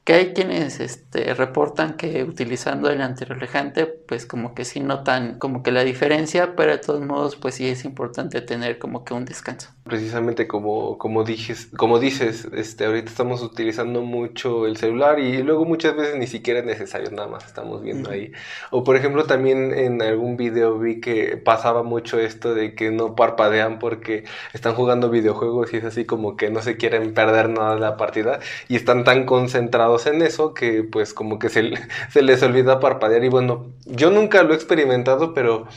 [0.10, 5.62] que hay quienes este, reportan que utilizando el antirreflejante pues como que sí notan como
[5.62, 9.26] que la diferencia, pero de todos modos pues sí es importante tener como que un
[9.26, 9.70] descanso.
[9.90, 15.66] Precisamente como, como, dices, como dices, este, ahorita estamos utilizando mucho el celular y luego
[15.66, 18.32] muchas veces ni siquiera es necesario, nada más estamos viendo ahí.
[18.70, 23.16] O por ejemplo también en algún video vi que pasaba mucho esto de que no
[23.16, 27.74] parpadean porque están jugando videojuegos y es así como que no se quieren perder nada
[27.74, 31.72] de la partida y están tan concentrados en eso que pues como que se,
[32.12, 35.68] se les olvida parpadear y bueno, yo nunca lo he experimentado, pero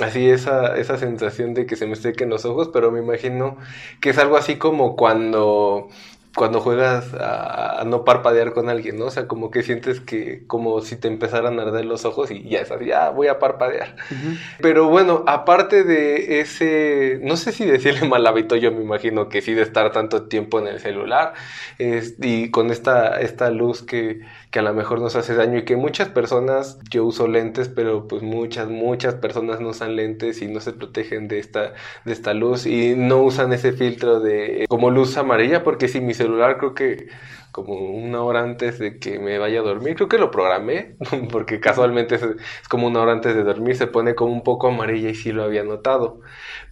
[0.00, 3.56] así esa, esa sensación de que se me sequen los ojos, pero me imagino
[4.00, 5.88] que es algo así como cuando
[6.34, 9.06] cuando juegas a, no parpadear con alguien, ¿no?
[9.06, 12.48] O sea, como que sientes que como si te empezaran a arder los ojos y
[12.48, 13.96] ya es así, ya voy a parpadear.
[14.60, 19.42] Pero bueno, aparte de ese, no sé si decirle mal hábito, yo me imagino que
[19.42, 21.34] sí de estar tanto tiempo en el celular
[21.78, 25.76] y con esta, esta luz que, que a lo mejor nos hace daño y que
[25.76, 30.60] muchas personas, yo uso lentes, pero pues muchas, muchas personas no usan lentes y no
[30.60, 35.16] se protegen de esta, de esta luz y no usan ese filtro de como luz
[35.16, 37.08] amarilla porque si mis celular creo que
[37.52, 39.94] como una hora antes de que me vaya a dormir.
[39.94, 40.96] Creo que lo programé,
[41.30, 42.22] porque casualmente es,
[42.68, 45.44] como una hora antes de dormir, se pone como un poco amarilla y sí lo
[45.44, 46.20] había notado.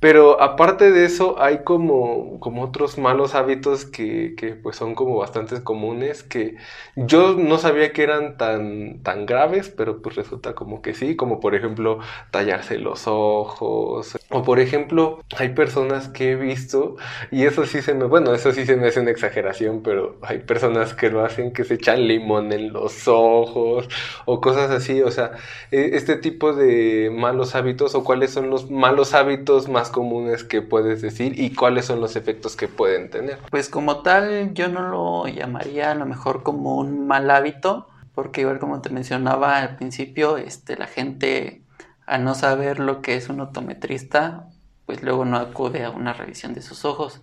[0.01, 5.19] Pero aparte de eso, hay como, como otros malos hábitos que, que pues son como
[5.19, 6.57] bastante comunes, que
[6.97, 11.41] yo no sabía que eran tan, tan graves, pero pues resulta como que sí, como
[11.41, 11.99] por ejemplo
[12.31, 16.97] tallarse los ojos, o por ejemplo, hay personas que he visto,
[17.31, 20.39] y eso sí se me, bueno, eso sí se me hace una exageración, pero hay
[20.39, 23.89] personas que lo hacen, que se echan limón en los ojos,
[24.25, 25.33] o cosas así, o sea,
[25.71, 30.63] e, este tipo de malos hábitos, o cuáles son los malos hábitos más comunes que
[30.63, 33.39] puedes decir, y cuáles son los efectos que pueden tener.
[33.51, 38.43] Pues como tal, yo no lo llamaría a lo mejor como un mal hábito, porque
[38.43, 41.63] igual como te mencionaba al principio, este, la gente
[42.07, 44.49] al no saber lo que es un optometrista,
[44.85, 47.23] pues luego no acude a una revisión de sus ojos.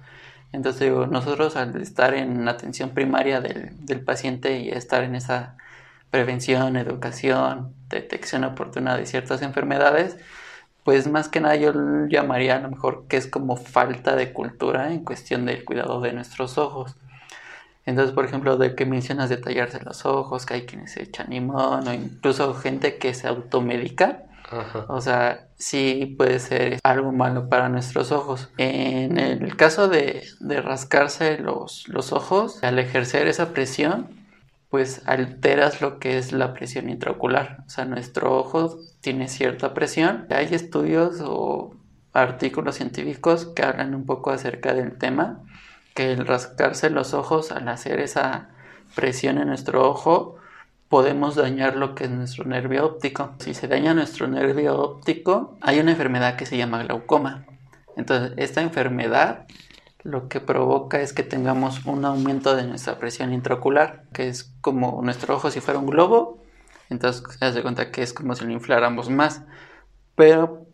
[0.52, 5.56] Entonces nosotros al estar en atención primaria del, del paciente y estar en esa
[6.10, 10.18] prevención, educación, detección oportuna de ciertas enfermedades,
[10.84, 11.74] pues más que nada yo
[12.08, 16.14] llamaría a lo mejor que es como falta de cultura en cuestión del cuidado de
[16.14, 16.96] nuestros ojos.
[17.86, 21.88] Entonces, por ejemplo, de que mencionas detallarse los ojos, que hay quienes se echan limón
[21.88, 24.24] o incluso gente que se automedica,
[24.88, 28.50] o sea, sí puede ser algo malo para nuestros ojos.
[28.58, 34.08] En el caso de, rascarse los, los ojos, al ejercer esa presión,
[34.70, 37.64] pues alteras lo que es la presión intraocular.
[37.66, 40.28] O sea, nuestro ojo tiene cierta presión.
[40.30, 41.76] Hay estudios o
[42.14, 45.44] artículos científicos que hablan un poco acerca del tema,
[45.94, 48.50] que el rascarse los ojos al hacer esa
[48.96, 50.37] presión en nuestro ojo
[50.90, 53.34] podemos dañar lo que es nuestro nervio óptico.
[53.40, 57.46] Si se daña nuestro nervio óptico, hay una enfermedad que se llama glaucoma.
[57.96, 59.46] Entonces, esta enfermedad
[60.04, 65.02] lo que provoca es que tengamos un aumento de nuestra presión intraocular, que es como
[65.04, 66.40] nuestro ojo si fuera un globo.
[66.90, 69.42] Entonces, se hace cuenta que es como si lo infláramos más.
[70.16, 70.68] Pero,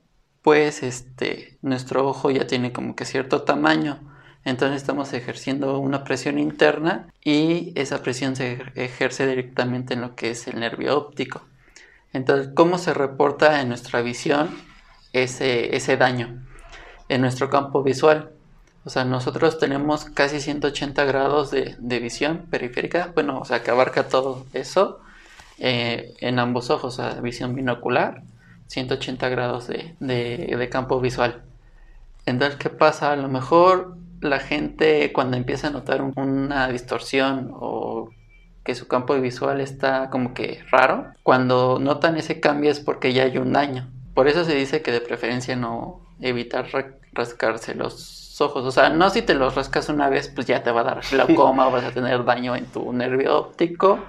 [0.43, 4.12] pues, este, nuestro ojo ya tiene como que cierto tamaño
[4.45, 10.31] entonces estamos ejerciendo una presión interna y esa presión se ejerce directamente en lo que
[10.31, 11.43] es el nervio óptico.
[12.11, 14.49] Entonces, ¿cómo se reporta en nuestra visión
[15.13, 16.45] ese, ese daño?
[17.07, 18.31] En nuestro campo visual.
[18.85, 24.09] O sea, nosotros tenemos casi 180 grados de, visión periférica, bueno, o sea, que abarca
[24.09, 24.99] todo eso
[25.57, 28.23] eh, en ambos ojos, o sea, visión binocular,
[28.67, 31.43] 180 grados de, de campo visual.
[32.25, 33.13] Entonces, ¿qué pasa?
[33.13, 38.09] A lo mejor la gente cuando empieza a notar una distorsión o
[38.63, 43.23] que su campo visual está como que raro, cuando notan ese cambio es porque ya
[43.23, 43.89] hay un daño.
[44.13, 46.67] Por eso se dice que de preferencia no evitar
[47.13, 48.65] rascarse los ojos.
[48.65, 51.01] O sea, no si te los rascas una vez, pues ya te va a dar
[51.09, 53.99] glaucoma o vas a tener daño en tu nervio óptico.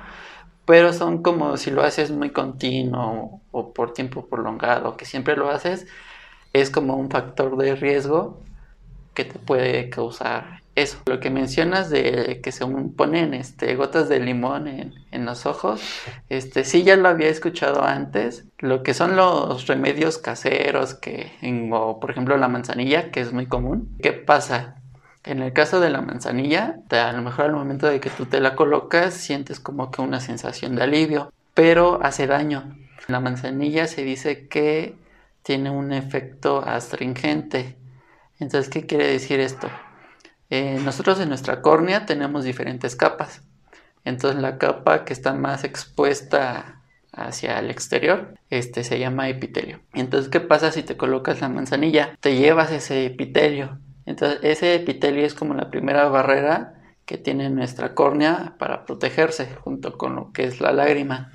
[0.67, 5.51] Pero son como si lo haces muy continuo o por tiempo prolongado, que siempre lo
[5.51, 5.87] haces,
[6.55, 8.41] es como un factor de riesgo
[9.15, 10.99] que te puede causar eso.
[11.07, 15.81] Lo que mencionas de que se ponen este, gotas de limón en, los ojos,
[16.29, 18.45] este, sí ya lo había escuchado antes.
[18.59, 21.33] Lo que son los remedios caseros, que,
[21.73, 23.97] o por ejemplo la manzanilla, que es muy común.
[24.03, 24.77] ¿Qué pasa?
[25.25, 28.41] En el caso de la manzanilla, a lo mejor al momento de que tú te
[28.41, 32.77] la colocas, sientes como que una sensación de alivio, pero hace daño.
[33.09, 34.97] La manzanilla se dice que
[35.43, 37.77] tiene un efecto astringente
[38.45, 39.71] entonces, ¿qué quiere decir esto?
[40.51, 43.43] Eh, nosotros en nuestra córnea tenemos diferentes capas.
[44.05, 49.81] Entonces, la capa que está más expuesta hacia el exterior, este se llama epitelio.
[49.95, 52.19] Entonces, ¿qué pasa si te colocas la manzanilla?
[52.21, 53.79] Te llevas ese epitelio.
[54.05, 56.75] Entonces, ese epitelio es como la primera barrera
[57.07, 61.33] que tiene nuestra córnea para protegerse junto con lo que es la lágrima.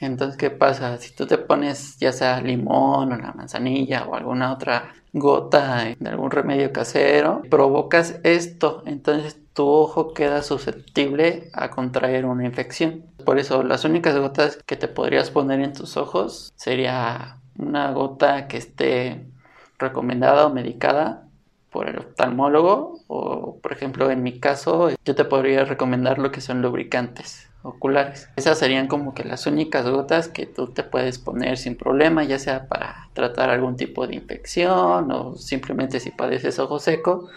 [0.00, 0.98] Entonces, ¿qué pasa?
[0.98, 6.08] Si tú te pones ya sea limón o la manzanilla o alguna otra gota de
[6.08, 13.04] algún remedio casero, provocas esto, entonces tu ojo queda susceptible a contraer una infección.
[13.24, 18.48] Por eso las únicas gotas que te podrías poner en tus ojos sería una gota
[18.48, 19.26] que esté
[19.78, 21.26] recomendada o medicada
[21.70, 26.40] por el oftalmólogo o por ejemplo en mi caso yo te podría recomendar lo que
[26.40, 28.28] son lubricantes oculares.
[28.36, 32.38] Esas serían como que las únicas gotas que tú te puedes poner sin problema, ya
[32.38, 37.28] sea para tratar algún tipo de infección o simplemente si padeces ojo seco,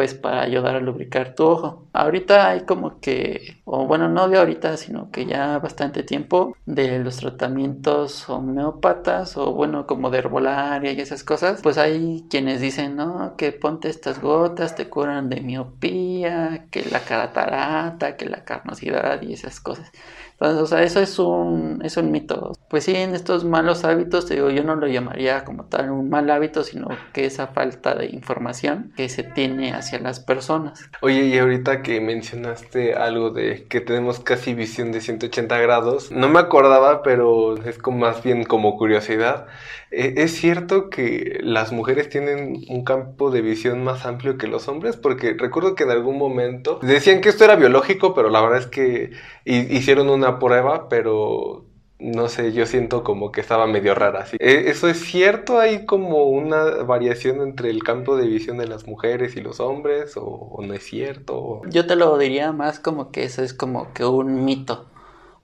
[0.00, 1.86] pues para ayudar a lubricar tu ojo.
[1.92, 7.00] Ahorita hay como que, o bueno, no de ahorita, sino que ya bastante tiempo de
[7.00, 12.96] los tratamientos homeópatas o bueno, como de herbolaria y esas cosas, pues hay quienes dicen,
[12.96, 19.20] no, que ponte estas gotas, te curan de miopía, que la caratarata, que la carnosidad
[19.20, 19.92] y esas cosas.
[20.40, 22.52] Entonces, o sea, eso es un, es un mito.
[22.70, 26.08] Pues sí, en estos malos hábitos, te digo, yo no lo llamaría como tal un
[26.08, 30.88] mal hábito, sino que esa falta de información que se tiene hacia las personas.
[31.02, 36.30] Oye, y ahorita que mencionaste algo de que tenemos casi visión de 180 grados, no
[36.30, 39.46] me acordaba, pero es como más bien como curiosidad.
[39.90, 44.68] Eh, ¿Es cierto que las mujeres tienen un campo de visión más amplio que los
[44.68, 44.96] hombres?
[44.96, 48.66] Porque recuerdo que en algún momento decían que esto era biológico, pero la verdad es
[48.66, 49.10] que
[49.44, 51.66] hicieron una prueba, pero
[52.00, 54.26] no sé, yo siento como que estaba medio rara.
[54.38, 55.58] ¿E, ¿Eso es cierto?
[55.58, 60.14] ¿Hay como una variación entre el campo de visión de las mujeres y los hombres?
[60.16, 61.60] ¿O, no es cierto?
[61.68, 64.86] Yo te lo diría más como que eso es como que un mito.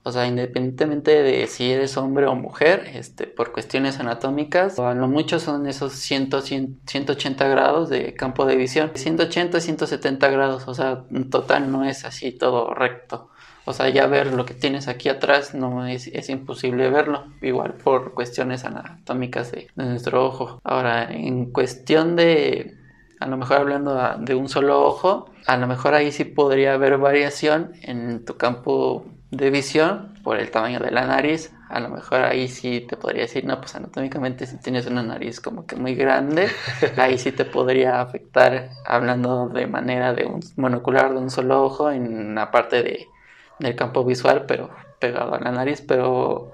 [0.02, 5.08] O sea, independientemente de si eres hombre o mujer, este, por cuestiones anatómicas, a lo
[5.08, 6.30] mucho son esos 100,
[6.86, 8.92] 180 grados de campo de visión.
[8.94, 13.30] 180, 170 grados, o sea, en total no es así todo recto.
[13.68, 17.74] O sea, ya ver lo que tienes aquí atrás no es, es imposible verlo, igual
[17.74, 20.60] por cuestiones anatómicas de, nuestro ojo.
[20.62, 22.76] Ahora, en cuestión de,
[23.18, 26.96] a lo mejor hablando de un solo ojo, a lo mejor ahí sí podría haber
[26.96, 31.52] variación en tu campo de visión por el tamaño de la nariz.
[31.68, 35.40] A lo mejor ahí sí te podría decir, no, pues anatómicamente si tienes una nariz
[35.40, 36.46] como que muy grande,
[36.96, 41.90] ahí sí te podría afectar hablando de manera de un monocular de un solo ojo
[41.90, 43.08] en la parte de
[43.58, 46.52] del campo visual, pero pegado a la nariz, pero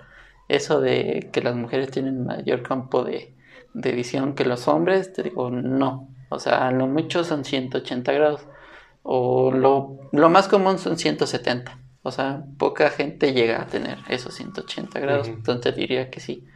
[0.49, 3.35] eso de que las mujeres tienen mayor campo de,
[3.75, 6.09] visión que los hombres, te digo, no.
[6.29, 8.47] O sea, lo mucho son 180 grados.
[9.03, 11.79] O lo, lo más común son 170.
[12.03, 15.29] O sea, poca gente llega a tener esos 180 grados.
[15.29, 16.47] Entonces diría que sí.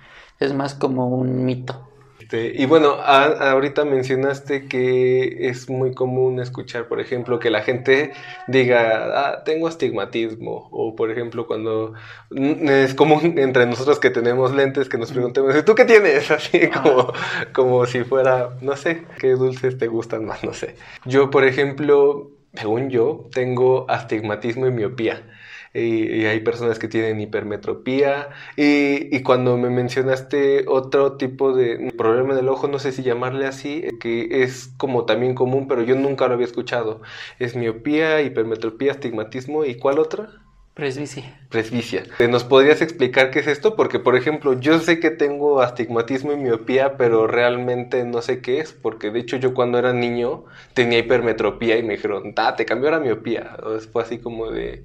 [0.40, 1.88] Es más como un mito.
[2.26, 8.14] Este, y bueno, ahorita mencionaste que es muy común escuchar, por ejemplo, que la gente
[8.48, 11.94] diga, ah, tengo astigmatismo, o por ejemplo, cuando
[12.32, 16.28] es común entre nosotros que tenemos lentes que nos preguntemos, ¿y tú qué tienes?
[16.32, 17.12] Así como,
[17.52, 20.74] como si fuera, no sé, qué dulces te gustan más, no sé.
[21.04, 25.22] Yo, por ejemplo, según yo, tengo astigmatismo y miopía
[25.76, 28.28] y, hay personas que tienen hipermetropía.
[28.56, 33.46] Y, y, cuando me mencionaste otro tipo de problema del ojo, no sé si llamarle
[33.46, 37.02] así, que es como también común, pero yo nunca lo había escuchado.
[37.38, 40.28] Es miopía, hipermetropía, astigmatismo y ¿cuál otra?
[40.76, 41.40] Presbicia.
[41.48, 42.02] Presbicia.
[42.28, 43.76] ¿Nos podrías explicar qué es esto?
[43.76, 48.60] Porque, por ejemplo, yo sé que tengo astigmatismo y miopía, pero realmente no sé qué
[48.60, 52.66] es, porque de hecho yo cuando era niño tenía hipermetropía y me dijeron, ah, te
[52.66, 53.56] cambió la miopía.
[53.90, 54.84] fue así como de,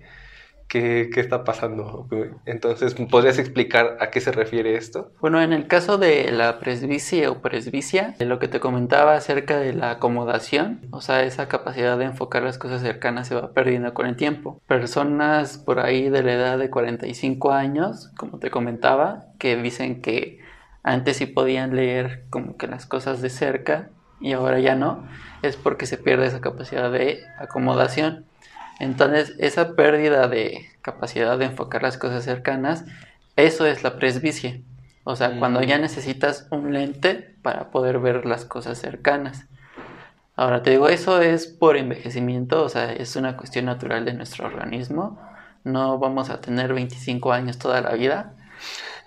[0.71, 2.07] ¿Qué, ¿Qué, está pasando?
[2.45, 5.11] Entonces, ¿podrías explicar a qué se refiere esto?
[5.19, 9.57] Bueno, en el caso de la presbicia o presbicia, de lo que te comentaba acerca
[9.57, 13.93] de la acomodación, o sea, esa capacidad de enfocar las cosas cercanas se va perdiendo
[13.93, 14.61] con el tiempo.
[14.65, 20.39] Personas por ahí de la edad de 45 años, como te comentaba, que dicen que
[20.83, 23.89] antes sí podían leer como que las cosas de cerca
[24.21, 25.03] y ahora ya no,
[25.41, 28.25] es porque se pierde esa capacidad de acomodación.
[28.81, 32.83] Entonces, esa pérdida de capacidad de enfocar las cosas cercanas,
[33.35, 34.59] eso es la presbicia.
[35.03, 39.45] O sea, cuando ya necesitas un lente para poder ver las cosas cercanas.
[40.35, 44.47] Ahora te digo, eso es por envejecimiento, o sea, es una cuestión natural de nuestro
[44.47, 45.21] organismo.
[45.63, 48.33] No vamos a tener 25 años toda la vida.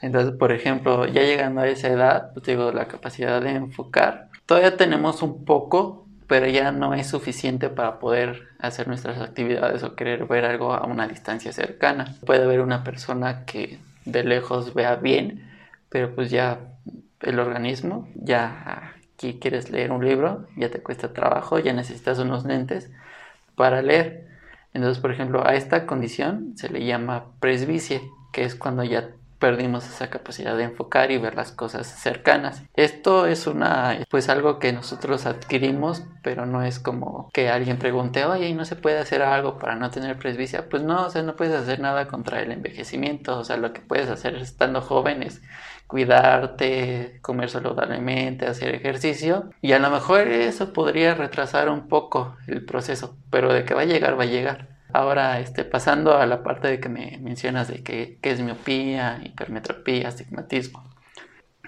[0.02, 4.28] Entonces, por ejemplo, ya llegando a esa edad, pues, te digo, la capacidad de enfocar,
[4.46, 9.94] todavía tenemos un poco, pero ya no es suficiente para poder hacer nuestras actividades o
[9.94, 12.14] querer ver algo a una distancia cercana.
[12.24, 15.50] Puede haber una persona que de lejos vea bien,
[15.88, 16.60] pero pues ya
[17.20, 22.44] el organismo, ya aquí quieres leer un libro, ya te cuesta trabajo, ya necesitas unos
[22.44, 22.90] lentes
[23.54, 24.28] para leer.
[24.72, 28.02] Entonces, por ejemplo, a esta condición se le llama presbicie,
[28.32, 29.10] que es cuando ya
[29.44, 32.62] perdimos esa capacidad de enfocar y ver las cosas cercanas.
[32.76, 38.24] Esto es una, pues algo que nosotros adquirimos, pero no es como que alguien pregunte,
[38.24, 40.70] oye, ¿y no se puede hacer algo para no tener presbicia?
[40.70, 43.82] Pues no, o sea, no puedes hacer nada contra el envejecimiento, o sea, lo que
[43.82, 45.42] puedes hacer estando joven es
[45.86, 52.64] cuidarte, comer saludablemente, hacer ejercicio y a lo mejor eso podría retrasar un poco el
[52.64, 54.73] proceso, pero de que va a llegar, va a llegar.
[54.94, 60.06] Ahora, este, pasando a la parte de que me mencionas de que, es miopía, hipermetropía,
[60.08, 60.84] astigmatismo.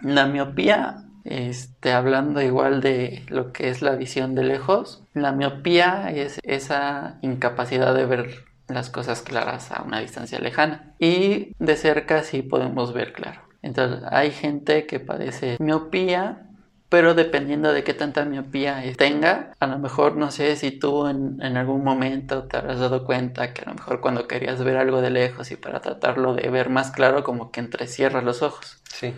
[0.01, 6.09] La miopía Este, hablando igual de lo que es la visión de lejos, la miopía
[6.13, 12.23] es esa incapacidad de ver las cosas claras a una distancia lejana y de cerca
[12.23, 13.41] sí podemos ver claro.
[13.63, 16.46] Entonces hay gente que padece miopía
[16.89, 21.43] pero dependiendo de qué tanta miopía tenga, a lo mejor no sé si tú en,
[21.43, 25.11] algún momento te habrás dado cuenta que a lo mejor cuando querías ver algo de
[25.11, 28.81] lejos y para tratarlo de ver más claro, como que entrecierras los ojos.
[28.85, 29.15] Sí.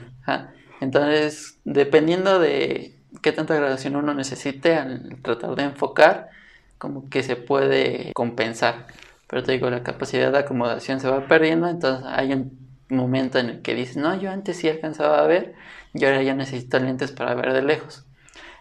[0.80, 6.30] Entonces, dependiendo de qué tanta graduación uno necesite al tratar de enfocar,
[6.78, 8.86] como que se puede compensar.
[9.28, 13.50] Pero te digo, la capacidad de acomodación se va perdiendo, entonces hay un momento en
[13.50, 15.54] el que dices, no, yo antes sí alcanzaba a ver
[15.95, 18.07] y ahora ya necesito lentes para ver de lejos.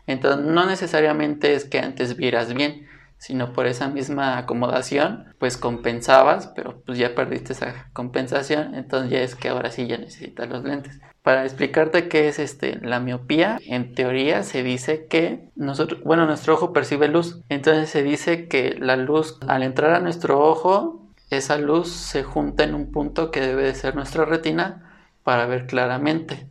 [0.07, 6.47] Entonces no necesariamente es que antes vieras bien, sino por esa misma acomodación, pues compensabas,
[6.55, 10.63] pero pues ya perdiste esa compensación, entonces ya es que ahora sí ya necesitas los
[10.63, 10.99] lentes.
[11.23, 16.53] Para explicarte qué es este, la miopía, en teoría se dice que nosotros, bueno, nuestro
[16.53, 21.57] ojo percibe luz, entonces se dice que la luz al entrar a nuestro ojo, esa
[21.57, 24.87] luz se junta en un punto que debe de ser nuestra retina
[25.23, 26.47] para ver claramente.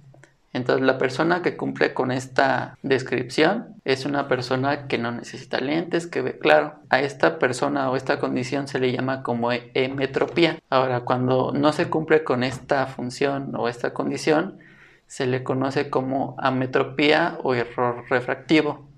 [0.57, 6.07] Entonces la persona que cumple con esta descripción es una persona que no necesita lentes,
[6.07, 6.77] que ve claro.
[6.89, 10.59] A esta persona o esta condición se le llama como emetropía.
[10.71, 14.59] Ahora, cuando no se cumple con esta función o esta condición,
[15.07, 18.89] se le conoce como ametropía o error refractivo,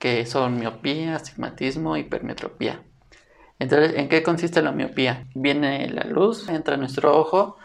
[0.00, 2.82] que son miopía, astigmatismo, hipermetropía.
[3.60, 5.24] Entonces, ¿en qué consiste la miopía?
[5.36, 7.58] Viene la luz, entra a nuestro ojo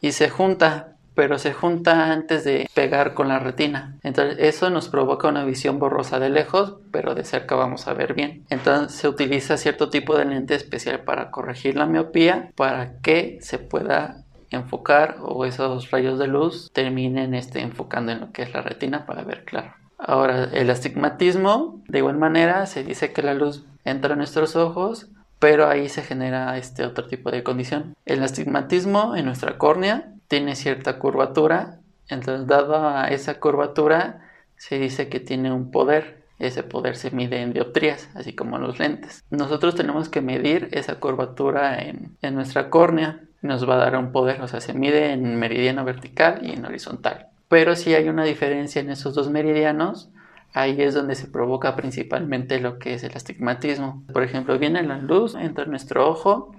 [0.00, 3.96] y se junta pero se junta antes de pegar con la retina.
[4.02, 8.14] Entonces eso nos provoca una visión borrosa de lejos, pero de cerca vamos a ver
[8.14, 8.44] bien.
[8.50, 13.58] Entonces se utiliza cierto tipo de lente especial para corregir la miopía, para que se
[13.58, 18.62] pueda enfocar o esos rayos de luz terminen este, enfocando en lo que es la
[18.62, 19.74] retina para ver claro.
[19.98, 25.08] Ahora, el astigmatismo, de igual manera, se dice que la luz entra a nuestros ojos,
[25.38, 27.94] pero ahí se genera este otro tipo de condición.
[28.04, 35.10] El astigmatismo en nuestra córnea tiene cierta curvatura, entonces dado a esa curvatura se dice
[35.10, 39.22] que tiene un poder, ese poder se mide en dioptrías, así como los lentes.
[39.28, 44.10] Nosotros tenemos que medir esa curvatura en, en nuestra córnea, nos va a dar un
[44.10, 47.26] poder, o sea, se mide en meridiano vertical y en horizontal.
[47.48, 50.08] Pero si hay una diferencia en esos dos meridianos,
[50.54, 54.02] ahí es donde se provoca principalmente lo que es el astigmatismo.
[54.10, 56.56] Por ejemplo, viene la luz, entra en nuestro ojo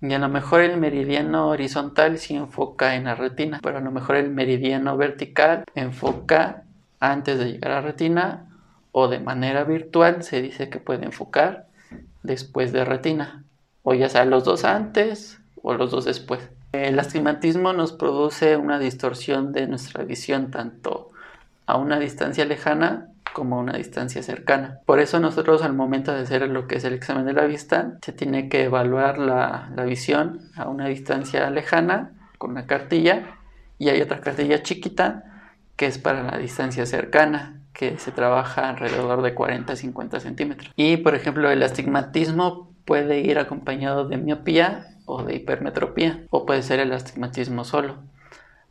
[0.00, 3.90] y a lo mejor el meridiano horizontal sí enfoca en la retina, pero a lo
[3.90, 6.64] mejor el meridiano vertical enfoca
[7.00, 8.48] antes de llegar a retina
[8.92, 11.66] o de manera virtual se dice que puede enfocar
[12.22, 13.44] después de retina,
[13.82, 16.48] o ya sea los dos antes o los dos después.
[16.72, 21.10] El astigmatismo nos produce una distorsión de nuestra visión tanto
[21.66, 24.78] a una distancia lejana como una distancia cercana.
[24.86, 27.98] Por eso nosotros al momento de hacer lo que es el examen de la vista,
[28.00, 33.36] se tiene que evaluar la, visión a una distancia lejana con una cartilla
[33.78, 35.24] y hay otra cartilla chiquita
[35.76, 40.72] que es para la distancia cercana que se trabaja alrededor de 40-50 centímetros.
[40.76, 46.62] Y por ejemplo el astigmatismo puede ir acompañado de miopía o de hipermetropía o puede
[46.62, 47.96] ser el astigmatismo solo.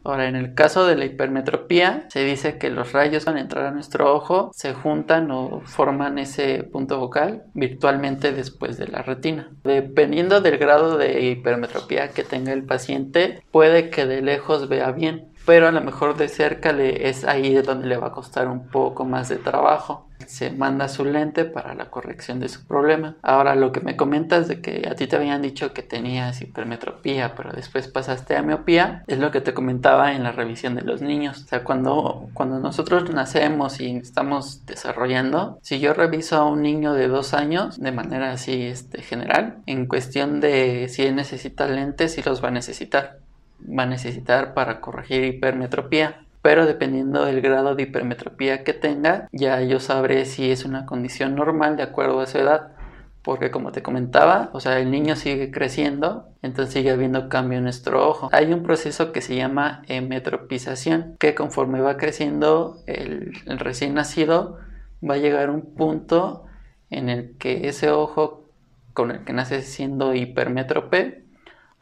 [0.03, 3.71] Ahora, en el caso de la hipermetropía, se dice que los rayos al entrar a
[3.71, 9.49] nuestro ojo se juntan o forman ese punto focal virtualmente después de la retina.
[9.63, 15.29] Dependiendo del grado de hipermetropía que tenga el paciente, puede que de lejos vea bien,
[15.45, 18.47] pero a lo mejor de cerca le, es ahí de donde le va a costar
[18.47, 23.15] un poco más de trabajo se manda su lente para la corrección de su problema.
[23.21, 27.35] Ahora lo que me comentas de que a ti te habían dicho que tenías hipermetropía,
[27.35, 31.01] pero después pasaste a miopía, es lo que te comentaba en la revisión de los
[31.01, 31.43] niños.
[31.43, 36.93] O sea, cuando, cuando nosotros nacemos y estamos desarrollando, si yo reviso a un niño
[36.93, 42.21] de dos años de manera así este, general, en cuestión de si necesita lentes, si
[42.21, 43.19] los va a necesitar.
[43.65, 49.61] Va a necesitar para corregir hipermetropía pero dependiendo del grado de hipermetropía que tenga, ya
[49.61, 52.73] yo sabré si es una condición normal de acuerdo a su edad.
[53.21, 57.63] Porque como te comentaba, o sea, el niño sigue creciendo, entonces sigue habiendo cambio en
[57.63, 58.27] nuestro ojo.
[58.33, 64.57] Hay un proceso que se llama hemetropización, que conforme va creciendo el, el recién nacido,
[65.01, 66.43] va a llegar un punto
[66.89, 68.49] en el que ese ojo
[68.93, 71.23] con el que nace siendo hipermétrope,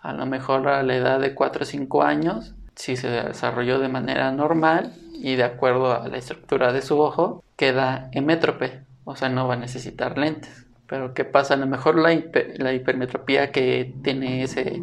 [0.01, 3.89] a lo mejor a la edad de 4 o 5 años, si se desarrolló de
[3.89, 9.29] manera normal y de acuerdo a la estructura de su ojo, queda hemétrope, o sea,
[9.29, 10.65] no va a necesitar lentes.
[10.87, 11.53] Pero ¿qué pasa?
[11.53, 14.81] A lo mejor la, hipermetropía que tiene ese,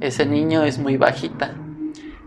[0.00, 1.54] ese niño es muy bajita.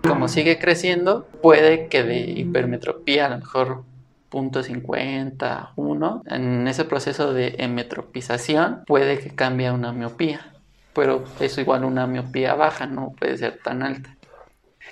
[0.08, 3.84] Como sigue creciendo, puede que de hipermetropía a lo mejor
[4.30, 10.54] punto 50, 1, en ese proceso de emetropización puede que cambie a una miopía,
[10.94, 14.15] pero es igual una miopía baja, no puede ser tan alta.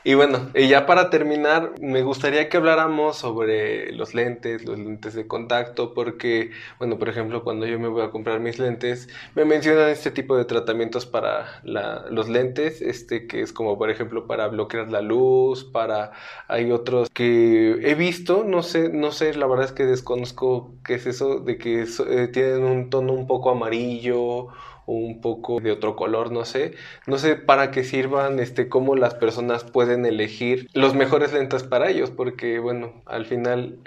[0.06, 5.14] Y bueno, y ya para terminar, me gustaría que habláramos sobre los lentes, los lentes
[5.14, 9.46] de contacto, porque, bueno, por ejemplo, cuando yo me voy a comprar mis lentes, me
[9.46, 14.50] mencionan este tipo de tratamientos para los lentes, este que es como, por ejemplo, para
[14.50, 16.12] bloquear la luz, para,
[16.50, 20.96] hay otros que he visto, no sé, no sé, la verdad es que desconozco qué
[20.96, 24.50] es eso, de que eh, tienen un tono un poco amarillo
[24.86, 26.76] un poco de otro color, no sé.
[27.08, 31.90] No sé para qué sirvan, este, cómo las personas pueden elegir los mejores lentes para
[31.90, 33.80] ellos, porque bueno, al final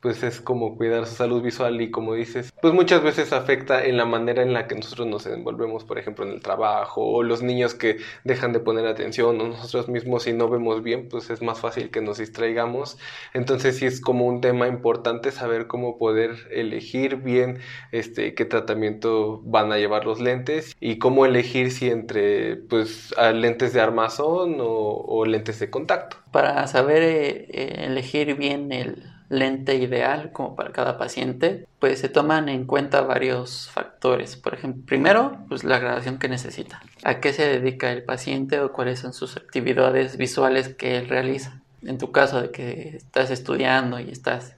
[0.00, 3.96] pues es como cuidar su salud visual y como dices, pues muchas veces afecta en
[3.96, 7.42] la manera en la que nosotros nos envolvemos, por ejemplo, en el trabajo, o los
[7.42, 11.42] niños que dejan de poner atención, o nosotros mismos si no vemos bien, pues es
[11.42, 12.98] más fácil que nos distraigamos.
[13.34, 17.58] Entonces sí es como un tema importante saber cómo poder elegir bien
[17.92, 23.72] este qué tratamiento van a llevar los lentes y cómo elegir si entre pues lentes
[23.72, 26.16] de armazón o, lentes de contacto.
[26.32, 32.10] Para saber eh, eh, elegir bien el lente ideal como para cada paciente, pues se
[32.10, 34.36] toman en cuenta varios factores.
[34.36, 36.82] Por ejemplo, primero, pues la graduación que necesita.
[37.04, 41.62] ¿A qué se dedica el paciente o cuáles son sus actividades visuales que él realiza?
[41.82, 44.56] En tu caso de que estás estudiando y estás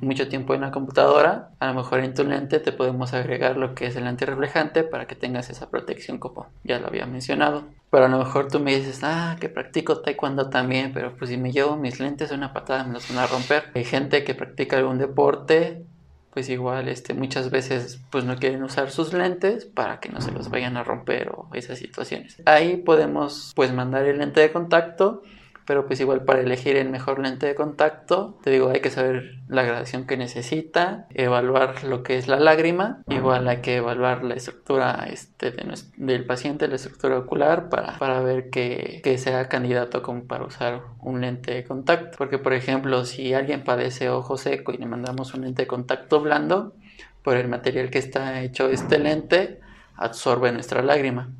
[0.00, 3.74] mucho tiempo en la computadora, a lo mejor en tu lente te podemos agregar lo
[3.74, 7.64] que es el antirreflejante para que tengas esa protección como ya lo había mencionado.
[7.90, 11.36] Pero a lo mejor tú me dices, ah, que practico taekwondo también, pero pues si
[11.36, 13.64] me llevo mis lentes una patada me los van a romper.
[13.74, 15.84] Hay gente que practica algún deporte,
[16.32, 20.32] pues igual este, muchas veces pues no quieren usar sus lentes para que no se
[20.32, 22.42] los vayan a romper o esas situaciones.
[22.46, 25.22] Ahí podemos pues mandar el lente de contacto
[25.66, 29.38] pero pues igual para elegir el mejor lente de contacto, te digo, hay que saber
[29.48, 34.34] la gradación que necesita, evaluar lo que es la lágrima, igual hay que evaluar la
[34.34, 35.52] estructura este,
[35.96, 40.82] del paciente, la estructura ocular, para, para ver que, que, sea candidato como para usar
[41.00, 42.16] un lente de contacto.
[42.18, 46.20] Porque, por ejemplo, si alguien padece ojo seco y le mandamos un lente de contacto
[46.20, 46.74] blando,
[47.22, 49.60] por el material que está hecho este lente,
[49.96, 51.30] absorbe nuestra lágrima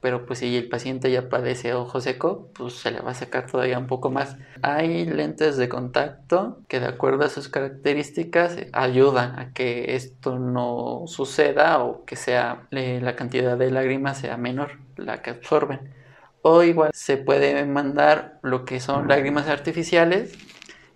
[0.00, 3.46] pero pues si el paciente ya padece ojo seco, pues se le va a sacar
[3.50, 4.36] todavía un poco más.
[4.62, 11.04] Hay lentes de contacto que de acuerdo a sus características ayudan a que esto no
[11.06, 15.94] suceda o que sea la cantidad de lágrimas sea menor la que absorben.
[16.42, 20.38] O igual se puede mandar lo que son lágrimas artificiales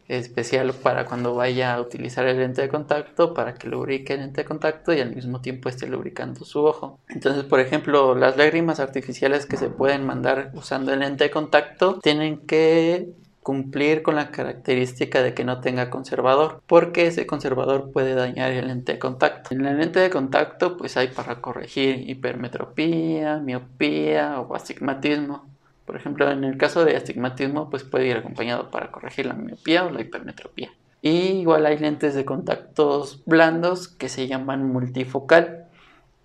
[0.09, 4.43] especial para cuando vaya a utilizar el lente de contacto para que lubrique el lente
[4.43, 6.99] de contacto y al mismo tiempo esté lubricando su ojo.
[7.09, 12.01] Entonces, por ejemplo, las lágrimas artificiales que se pueden mandar usando el lente de contacto
[12.01, 18.15] tienen que cumplir con la característica de que no tenga conservador, porque ese conservador puede
[18.15, 19.55] dañar el lente de contacto.
[19.55, 25.54] En el lente de contacto pues hay para corregir hipermetropía, miopía o astigmatismo.
[25.87, 29.85] Por ejemplo, en el caso de astigmatismo, pues puede ir acompañado para corregir la miopía
[29.85, 30.71] o la hipermetropía.
[31.03, 35.67] Y igual hay lentes de contactos blandos que se llaman multifocal,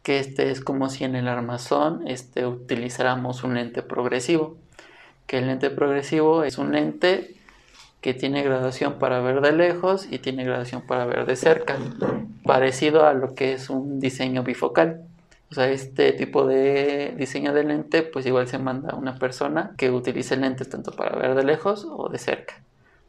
[0.04, 4.56] que este es como si en el armazón este, utilizáramos un lente progresivo.
[5.28, 7.36] Que el lente progresivo es un lente
[8.00, 11.78] que tiene graduación para ver de lejos y tiene graduación para ver de cerca,
[12.46, 15.09] parecido a lo que es un diseño bifocal.
[15.52, 19.74] O sea, este tipo de diseño de lente, pues igual se manda a una persona
[19.78, 22.62] que utilice lentes tanto para ver de lejos o de cerca,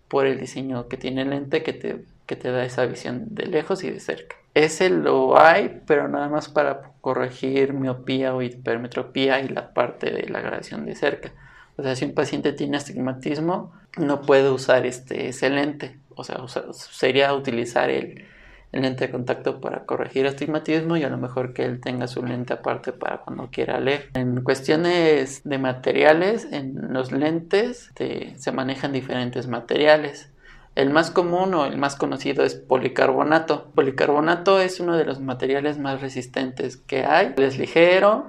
[0.09, 3.47] por el diseño que tiene el lente que te, que te da esa visión de
[3.47, 4.37] lejos y de cerca.
[4.55, 10.29] Ese lo hay, pero nada más para corregir miopía o hipermetropía y la parte de
[10.29, 11.33] la gradación de cerca.
[11.77, 15.99] O sea, si un paciente tiene astigmatismo, no puede usar este, ese lente.
[16.15, 16.39] O sea,
[16.73, 18.25] sería utilizar el,
[18.73, 22.25] el lente de contacto para corregir astigmatismo y a lo mejor que él tenga su
[22.25, 24.11] lente aparte para cuando quiera leer.
[24.15, 30.31] En cuestiones de materiales, en los lentes se manejan diferentes materiales.
[30.77, 33.71] El más común o el más conocido es policarbonato.
[33.75, 37.35] Policarbonato es uno de los materiales más resistentes que hay.
[37.39, 38.27] Es ligero,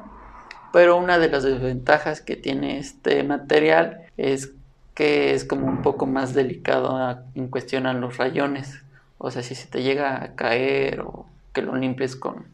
[0.74, 4.54] pero una de las desventajas que tiene este material es
[4.96, 8.82] que es como un poco más delicado en cuestión a los rayones
[9.24, 12.48] o sea, si se te llega a caer o que lo limpies con,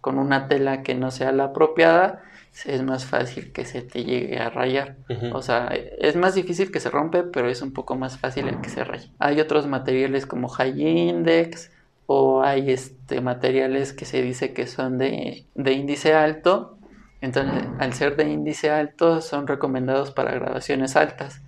[0.00, 2.22] con una tela que no sea la apropiada,
[2.64, 4.96] es más fácil que se te llegue a rayar.
[5.32, 5.68] O sea,
[5.98, 8.84] es más difícil que se rompe, pero es un poco más fácil el que se
[8.84, 9.10] raye.
[9.18, 11.72] Hay otros materiales como high index
[12.06, 16.76] o hay este materiales que se dice que son de, de índice alto.
[17.20, 21.40] Entonces, al ser de índice alto, son recomendados para graduaciones altas.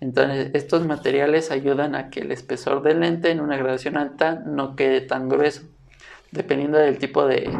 [0.00, 4.74] Entonces, estos materiales ayudan a que el espesor del lente en una gradación alta no
[4.74, 5.62] quede tan grueso.
[6.32, 7.50] Dependiendo del tipo de,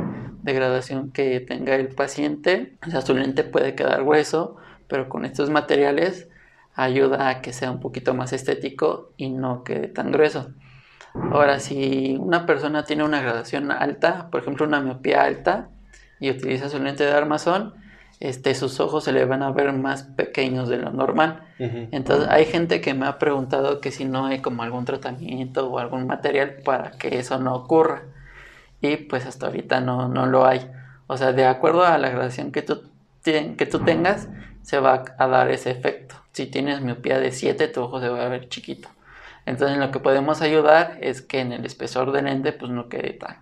[0.43, 4.57] de gradación que tenga el paciente, o sea, su lente puede quedar grueso,
[4.89, 6.29] pero con estos materiales
[6.75, 10.53] ayuda a que sea un poquito más estético y no quede tan grueso.
[11.15, 15.69] Ahora, si una persona tiene una gradación alta, por ejemplo una miopía alta,
[16.21, 17.75] y utiliza su lente de armazón,
[18.21, 21.43] este, sus ojos se le van a ver más pequeños de lo normal.
[21.59, 25.79] Entonces hay gente que me ha preguntado que si no hay como algún tratamiento o
[25.79, 28.03] algún material para que eso no ocurra.
[28.83, 30.71] Y pues hasta ahorita no, no lo hay.
[31.07, 32.83] O sea, de acuerdo a la gradación que tú,
[33.25, 34.29] que tú tengas,
[34.63, 36.15] se va a dar ese efecto.
[36.33, 38.89] Si tienes miopía de 7, tu ojo se va a ver chiquito.
[39.47, 43.15] Entonces lo que podemos ayudar es que en el espesor del lente pues no quede
[43.15, 43.39] tan,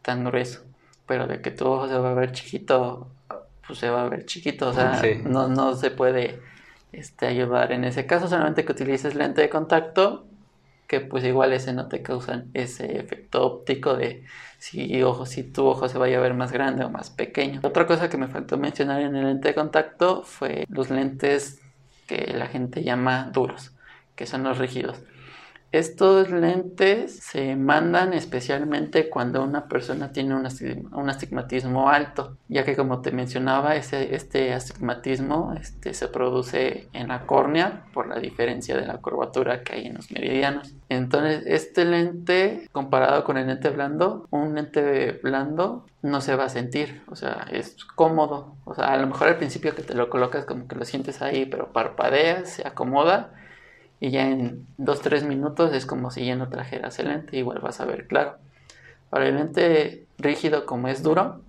[0.00, 0.62] tan grueso.
[1.06, 3.08] Pero de que tu ojo se va a ver chiquito,
[3.66, 4.68] pues se va a ver chiquito.
[4.68, 6.40] O sea, no, no se puede
[6.92, 8.28] este, ayudar en ese caso.
[8.28, 10.26] Solamente que utilices lente de contacto,
[10.86, 14.24] que pues igual ese no te causan ese efecto óptico de
[14.58, 17.60] si, ojo, si tu ojo se vaya a ver más grande o más pequeño.
[17.64, 21.60] Otra cosa que me faltó mencionar en el lente de contacto fue los lentes
[22.06, 23.72] que la gente llama duros,
[24.14, 25.00] que son los rígidos.
[25.72, 30.44] Estos lentes se mandan especialmente cuando una persona tiene un,
[31.08, 37.24] astigmatismo alto, ya que como te mencionaba, ese, este astigmatismo este, se produce en la
[37.24, 40.74] córnea por la diferencia de la curvatura que hay en los meridianos.
[40.90, 46.48] Entonces, este lente, comparado con el lente blando, un lente blando no se va a
[46.50, 48.56] sentir, o sea, es cómodo.
[48.64, 51.22] O sea, a lo mejor al principio que te lo colocas como que lo sientes
[51.22, 53.32] ahí, pero parpadeas, se acomoda
[54.02, 57.80] y ya en 2-3 minutos es como si ya no trajeras el lente, igual vas
[57.80, 58.36] a ver claro.
[59.10, 61.40] Para el lente rígido como es duro,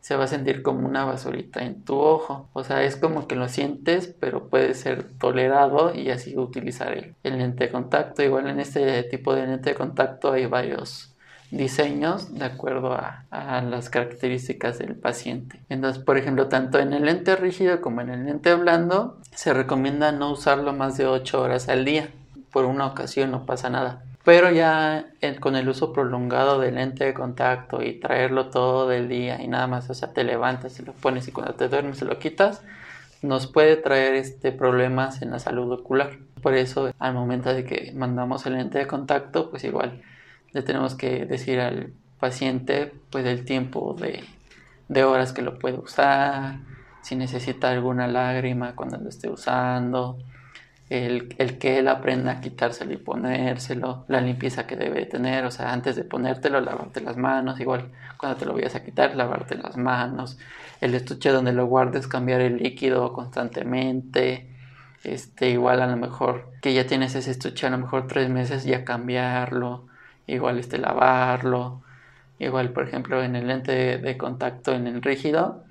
[0.00, 2.48] se va a sentir como una basurita en tu ojo.
[2.54, 7.14] O sea, es como que lo sientes, pero puede ser tolerado y así utilizar el,
[7.24, 8.22] el lente de contacto.
[8.22, 11.11] Igual en este tipo de lente de contacto hay varios
[11.52, 13.24] diseños de acuerdo a,
[13.62, 15.60] las características del paciente.
[15.68, 20.10] Entonces, por ejemplo, tanto en el lente rígido como en el lente blando, se recomienda
[20.12, 22.08] no usarlo más de 8 horas al día.
[22.50, 24.02] Por una ocasión no pasa nada.
[24.24, 25.06] Pero ya
[25.40, 29.66] con el uso prolongado del lente de contacto y traerlo todo el día y nada
[29.66, 32.62] más, o sea, te levantas y lo pones y cuando te duermes se lo quitas,
[33.20, 36.18] nos puede traer este problemas en la salud ocular.
[36.40, 40.02] Por eso, al momento de que mandamos el lente de contacto, pues igual
[40.52, 46.60] le tenemos que decir al paciente pues el tiempo de, horas que lo puede usar,
[47.02, 50.18] si necesita alguna lágrima cuando lo esté usando,
[50.88, 55.72] el, que él aprenda a quitárselo y ponérselo, la limpieza que debe tener, o sea,
[55.72, 59.76] antes de ponértelo, lavarte las manos, igual cuando te lo vayas a quitar, lavarte las
[59.76, 60.38] manos,
[60.80, 64.50] el estuche donde lo guardes, cambiar el líquido constantemente,
[65.02, 68.64] este, igual a lo mejor que ya tienes ese estuche, a lo mejor tres meses
[68.64, 69.86] ya cambiarlo,
[70.26, 71.82] igual este lavarlo,
[72.38, 75.64] igual por ejemplo en el lente de, contacto en el rígido,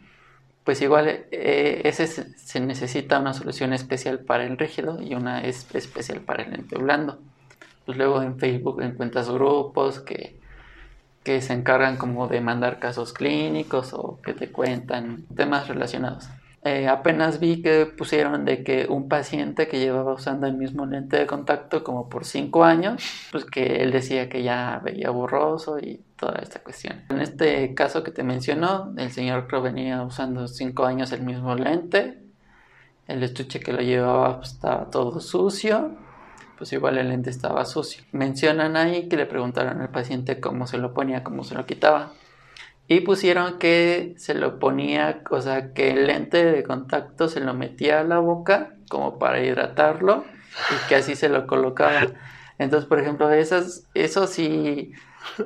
[0.63, 6.19] pues igual eh, ese se, necesita una solución especial para el rígido y una especial
[6.21, 7.19] para el lente blando.
[7.85, 10.39] Pues luego en Facebook encuentras grupos que,
[11.23, 16.29] que se encargan como de mandar casos clínicos o que te cuentan temas relacionados.
[16.64, 21.18] Eh, apenas vi que pusieron de que un paciente que llevaba usando el mismo lente
[21.18, 26.01] de contacto como por cinco años, pues que él decía que ya veía borroso y
[26.16, 27.01] toda esta cuestión.
[27.09, 31.55] En este caso que te mencionó, el señor Crow venía usando cinco años el mismo
[31.55, 32.22] lente,
[33.07, 35.97] el estuche que lo llevaba pues, estaba todo sucio,
[36.59, 38.03] pues igual el lente estaba sucio.
[38.12, 42.12] Mencionan ahí que le preguntaron al paciente cómo se lo ponía, cómo se lo quitaba.
[42.91, 47.53] Y pusieron que se lo ponía, o sea, que el lente de contacto se lo
[47.53, 50.25] metía a la boca como para hidratarlo
[50.69, 52.07] y que así se lo colocaba.
[52.57, 54.91] Entonces, por ejemplo, esas, eso sí,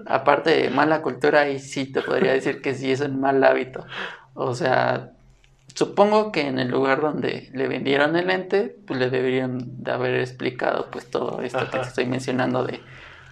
[0.08, 3.86] aparte de mala cultura, y sí te podría decir que sí es un mal hábito.
[4.34, 5.12] O sea,
[5.68, 10.16] supongo que en el lugar donde le vendieron el lente, pues le deberían de haber
[10.16, 12.80] explicado pues todo esto que te estoy mencionando de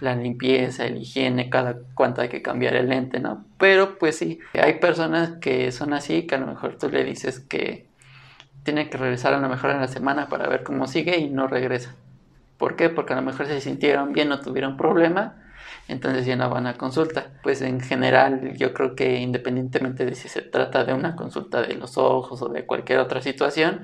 [0.04, 3.44] la limpieza, el higiene, cada cuánto hay que cambiar el lente, ¿no?
[3.58, 7.40] Pero pues sí, hay personas que son así, que a lo mejor tú le dices
[7.40, 7.86] que
[8.62, 11.46] tiene que regresar a lo mejor en la semana para ver cómo sigue y no
[11.46, 11.94] regresa.
[12.58, 12.88] ¿Por qué?
[12.88, 15.36] Porque a lo mejor se sintieron bien, no tuvieron problema,
[15.88, 17.26] entonces ya no van a consulta.
[17.42, 21.74] Pues en general yo creo que independientemente de si se trata de una consulta de
[21.74, 23.82] los ojos o de cualquier otra situación,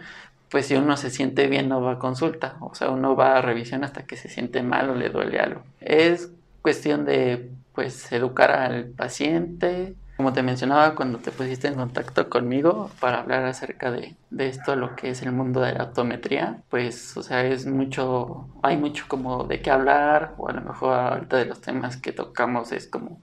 [0.51, 3.43] pues si uno se siente bien no va a consulta, o sea, uno va a
[3.43, 5.63] revisión hasta que se siente mal o le duele algo.
[5.81, 6.33] Es
[6.63, 12.91] cuestión de pues educar al paciente, Como te mencionaba cuando te pusiste en contacto conmigo
[13.01, 17.17] para hablar acerca de, de esto, lo que es el mundo de la optometría, pues,
[17.17, 21.39] o sea, es mucho, hay mucho como de qué hablar, o a lo mejor ahorita
[21.39, 23.19] de los temas que tocamos es como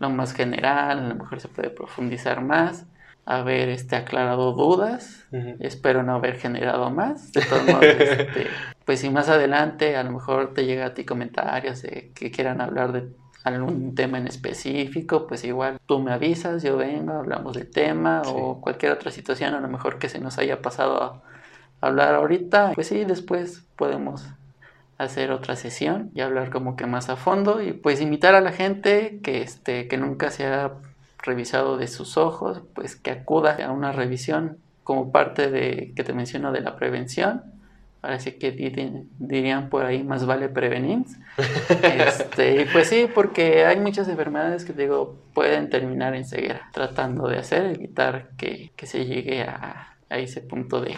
[0.00, 2.86] lo más general, a lo mejor se puede profundizar más
[3.24, 5.26] haber este, aclarado dudas.
[5.60, 7.32] Espero no haber generado más.
[7.32, 8.46] De todos modos, este,
[8.84, 12.60] pues si más adelante a lo mejor te llega a ti comentarios de que quieran
[12.60, 13.08] hablar de
[13.44, 18.60] algún tema en específico, pues igual tú me avisas, yo vengo, hablamos del tema o
[18.60, 21.22] cualquier otra situación a lo mejor que se nos haya pasado a
[21.80, 24.26] hablar ahorita, pues sí, después podemos
[24.98, 28.52] hacer otra sesión y hablar como que más a fondo y pues invitar a la
[28.52, 30.72] gente que este que nunca se ha
[31.22, 36.12] revisado de sus ojos, pues que acuda a una revisión como parte de que te
[36.12, 37.42] menciono de la prevención
[38.00, 41.04] Parece que dirían por ahí más vale prevenir.
[41.82, 47.38] Este, pues sí, porque hay muchas enfermedades que digo pueden terminar en ceguera, tratando de
[47.38, 50.96] hacer, evitar que, que se llegue a, a ese punto de,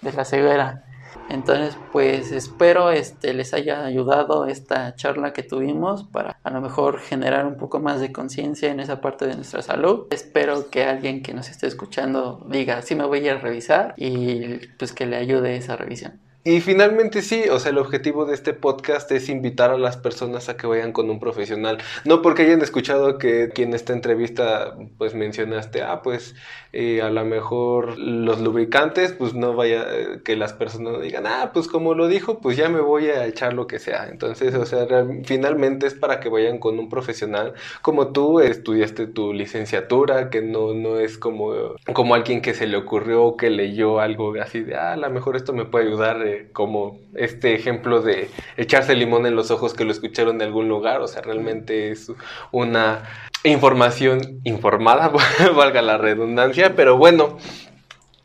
[0.00, 0.84] de la ceguera.
[1.28, 7.00] Entonces, pues espero este, les haya ayudado esta charla que tuvimos para a lo mejor
[7.00, 10.06] generar un poco más de conciencia en esa parte de nuestra salud.
[10.10, 14.92] Espero que alguien que nos esté escuchando diga, sí me voy a revisar y pues
[14.92, 16.20] que le ayude esa revisión.
[16.44, 20.48] Y finalmente sí, o sea, el objetivo de este podcast es invitar a las personas
[20.48, 21.78] a que vayan con un profesional.
[22.04, 26.36] No porque hayan escuchado que en esta entrevista pues mencionaste, ah, pues
[26.72, 31.50] eh, a lo mejor los lubricantes, pues no vaya, eh, que las personas digan, ah,
[31.54, 34.08] pues como lo dijo, pues ya me voy a echar lo que sea.
[34.08, 34.86] Entonces, o sea,
[35.24, 40.74] finalmente es para que vayan con un profesional como tú estudiaste tu licenciatura, que no,
[40.74, 44.92] no es como, como alguien que se le ocurrió, que leyó algo así de, ah,
[44.92, 46.22] a lo mejor esto me puede ayudar.
[46.52, 51.00] Como este ejemplo de echarse limón en los ojos que lo escucharon de algún lugar,
[51.00, 52.12] o sea, realmente es
[52.52, 53.04] una
[53.44, 55.12] información informada,
[55.56, 57.38] valga la redundancia, pero bueno,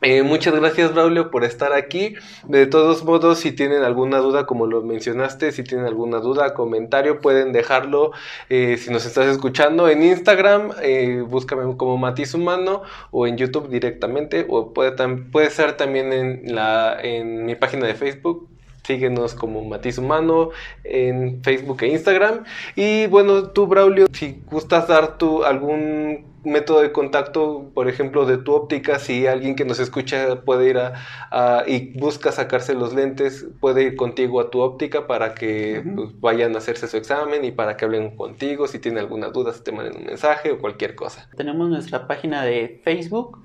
[0.03, 2.15] eh, muchas gracias, Braulio, por estar aquí.
[2.47, 7.21] De todos modos, si tienen alguna duda, como lo mencionaste, si tienen alguna duda, comentario,
[7.21, 8.11] pueden dejarlo
[8.49, 13.69] eh, si nos estás escuchando en Instagram, eh, búscame como Matiz Humano o en YouTube
[13.69, 14.91] directamente, o puede,
[15.31, 18.49] puede ser también en, la, en mi página de Facebook,
[18.83, 20.49] Síguenos como Matiz Humano
[20.83, 22.43] en Facebook e Instagram.
[22.75, 28.37] Y bueno, tú, Braulio, si gustas dar tu algún método de contacto, por ejemplo, de
[28.37, 33.45] tu óptica, si alguien que nos escucha puede ir a, y busca sacarse los lentes,
[33.59, 37.51] puede ir contigo a tu óptica para que pues, vayan a hacerse su examen y
[37.51, 40.95] para que hablen contigo, si tienen alguna duda, si te manden un mensaje o cualquier
[40.95, 41.27] cosa.
[41.35, 43.39] Tenemos nuestra página de Facebook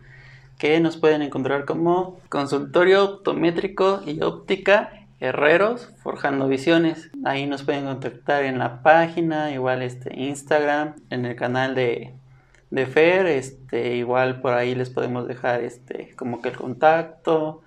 [0.59, 7.11] que nos pueden encontrar como consultorio optométrico y óptica Herreros Forjando Visiones.
[7.25, 12.15] Ahí nos pueden contactar en la página, igual este Instagram, en el canal de,
[12.71, 17.63] de Fer, este, igual por ahí les podemos dejar este como que el contacto.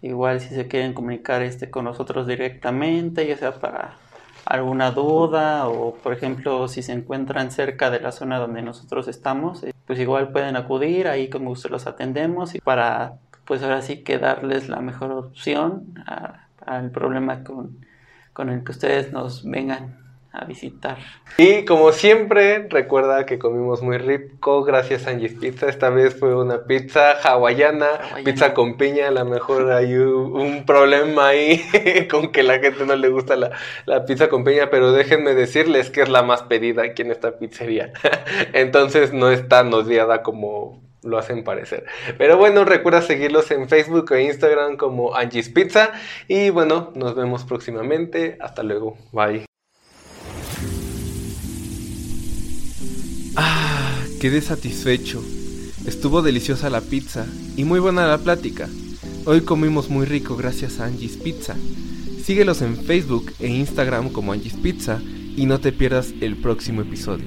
[0.00, 3.96] Igual si se quieren comunicar este con nosotros directamente, ya sea para
[4.44, 9.64] alguna duda o por ejemplo si se encuentran cerca de la zona donde nosotros estamos,
[9.64, 14.04] eh, pues igual pueden acudir, ahí como gusto los atendemos y para pues ahora sí
[14.04, 15.94] que darles la mejor opción
[16.64, 17.78] al problema con,
[18.32, 20.98] con el que ustedes nos vengan a visitar.
[21.36, 25.68] Y como siempre, recuerda que comimos muy rico gracias a Angie's Pizza.
[25.68, 27.88] Esta vez fue una pizza hawaiana,
[28.24, 29.08] pizza con piña.
[29.08, 31.62] A lo mejor hay un problema ahí
[32.10, 33.52] con que la gente no le gusta la,
[33.86, 37.38] la, pizza con piña, pero déjenme decirles que es la más pedida aquí en esta
[37.38, 37.92] pizzería.
[38.52, 41.86] Entonces no es tan odiada como lo hacen parecer.
[42.18, 45.92] Pero bueno, recuerda seguirlos en Facebook e Instagram como Angie's Pizza.
[46.26, 48.36] Y bueno, nos vemos próximamente.
[48.40, 48.96] Hasta luego.
[49.12, 49.47] Bye.
[54.18, 55.22] Quedé satisfecho.
[55.86, 58.68] Estuvo deliciosa la pizza y muy buena la plática.
[59.24, 61.54] Hoy comimos muy rico gracias a Angie's Pizza.
[62.24, 65.00] Síguelos en Facebook e Instagram como Angie's Pizza
[65.36, 67.26] y no te pierdas el próximo episodio.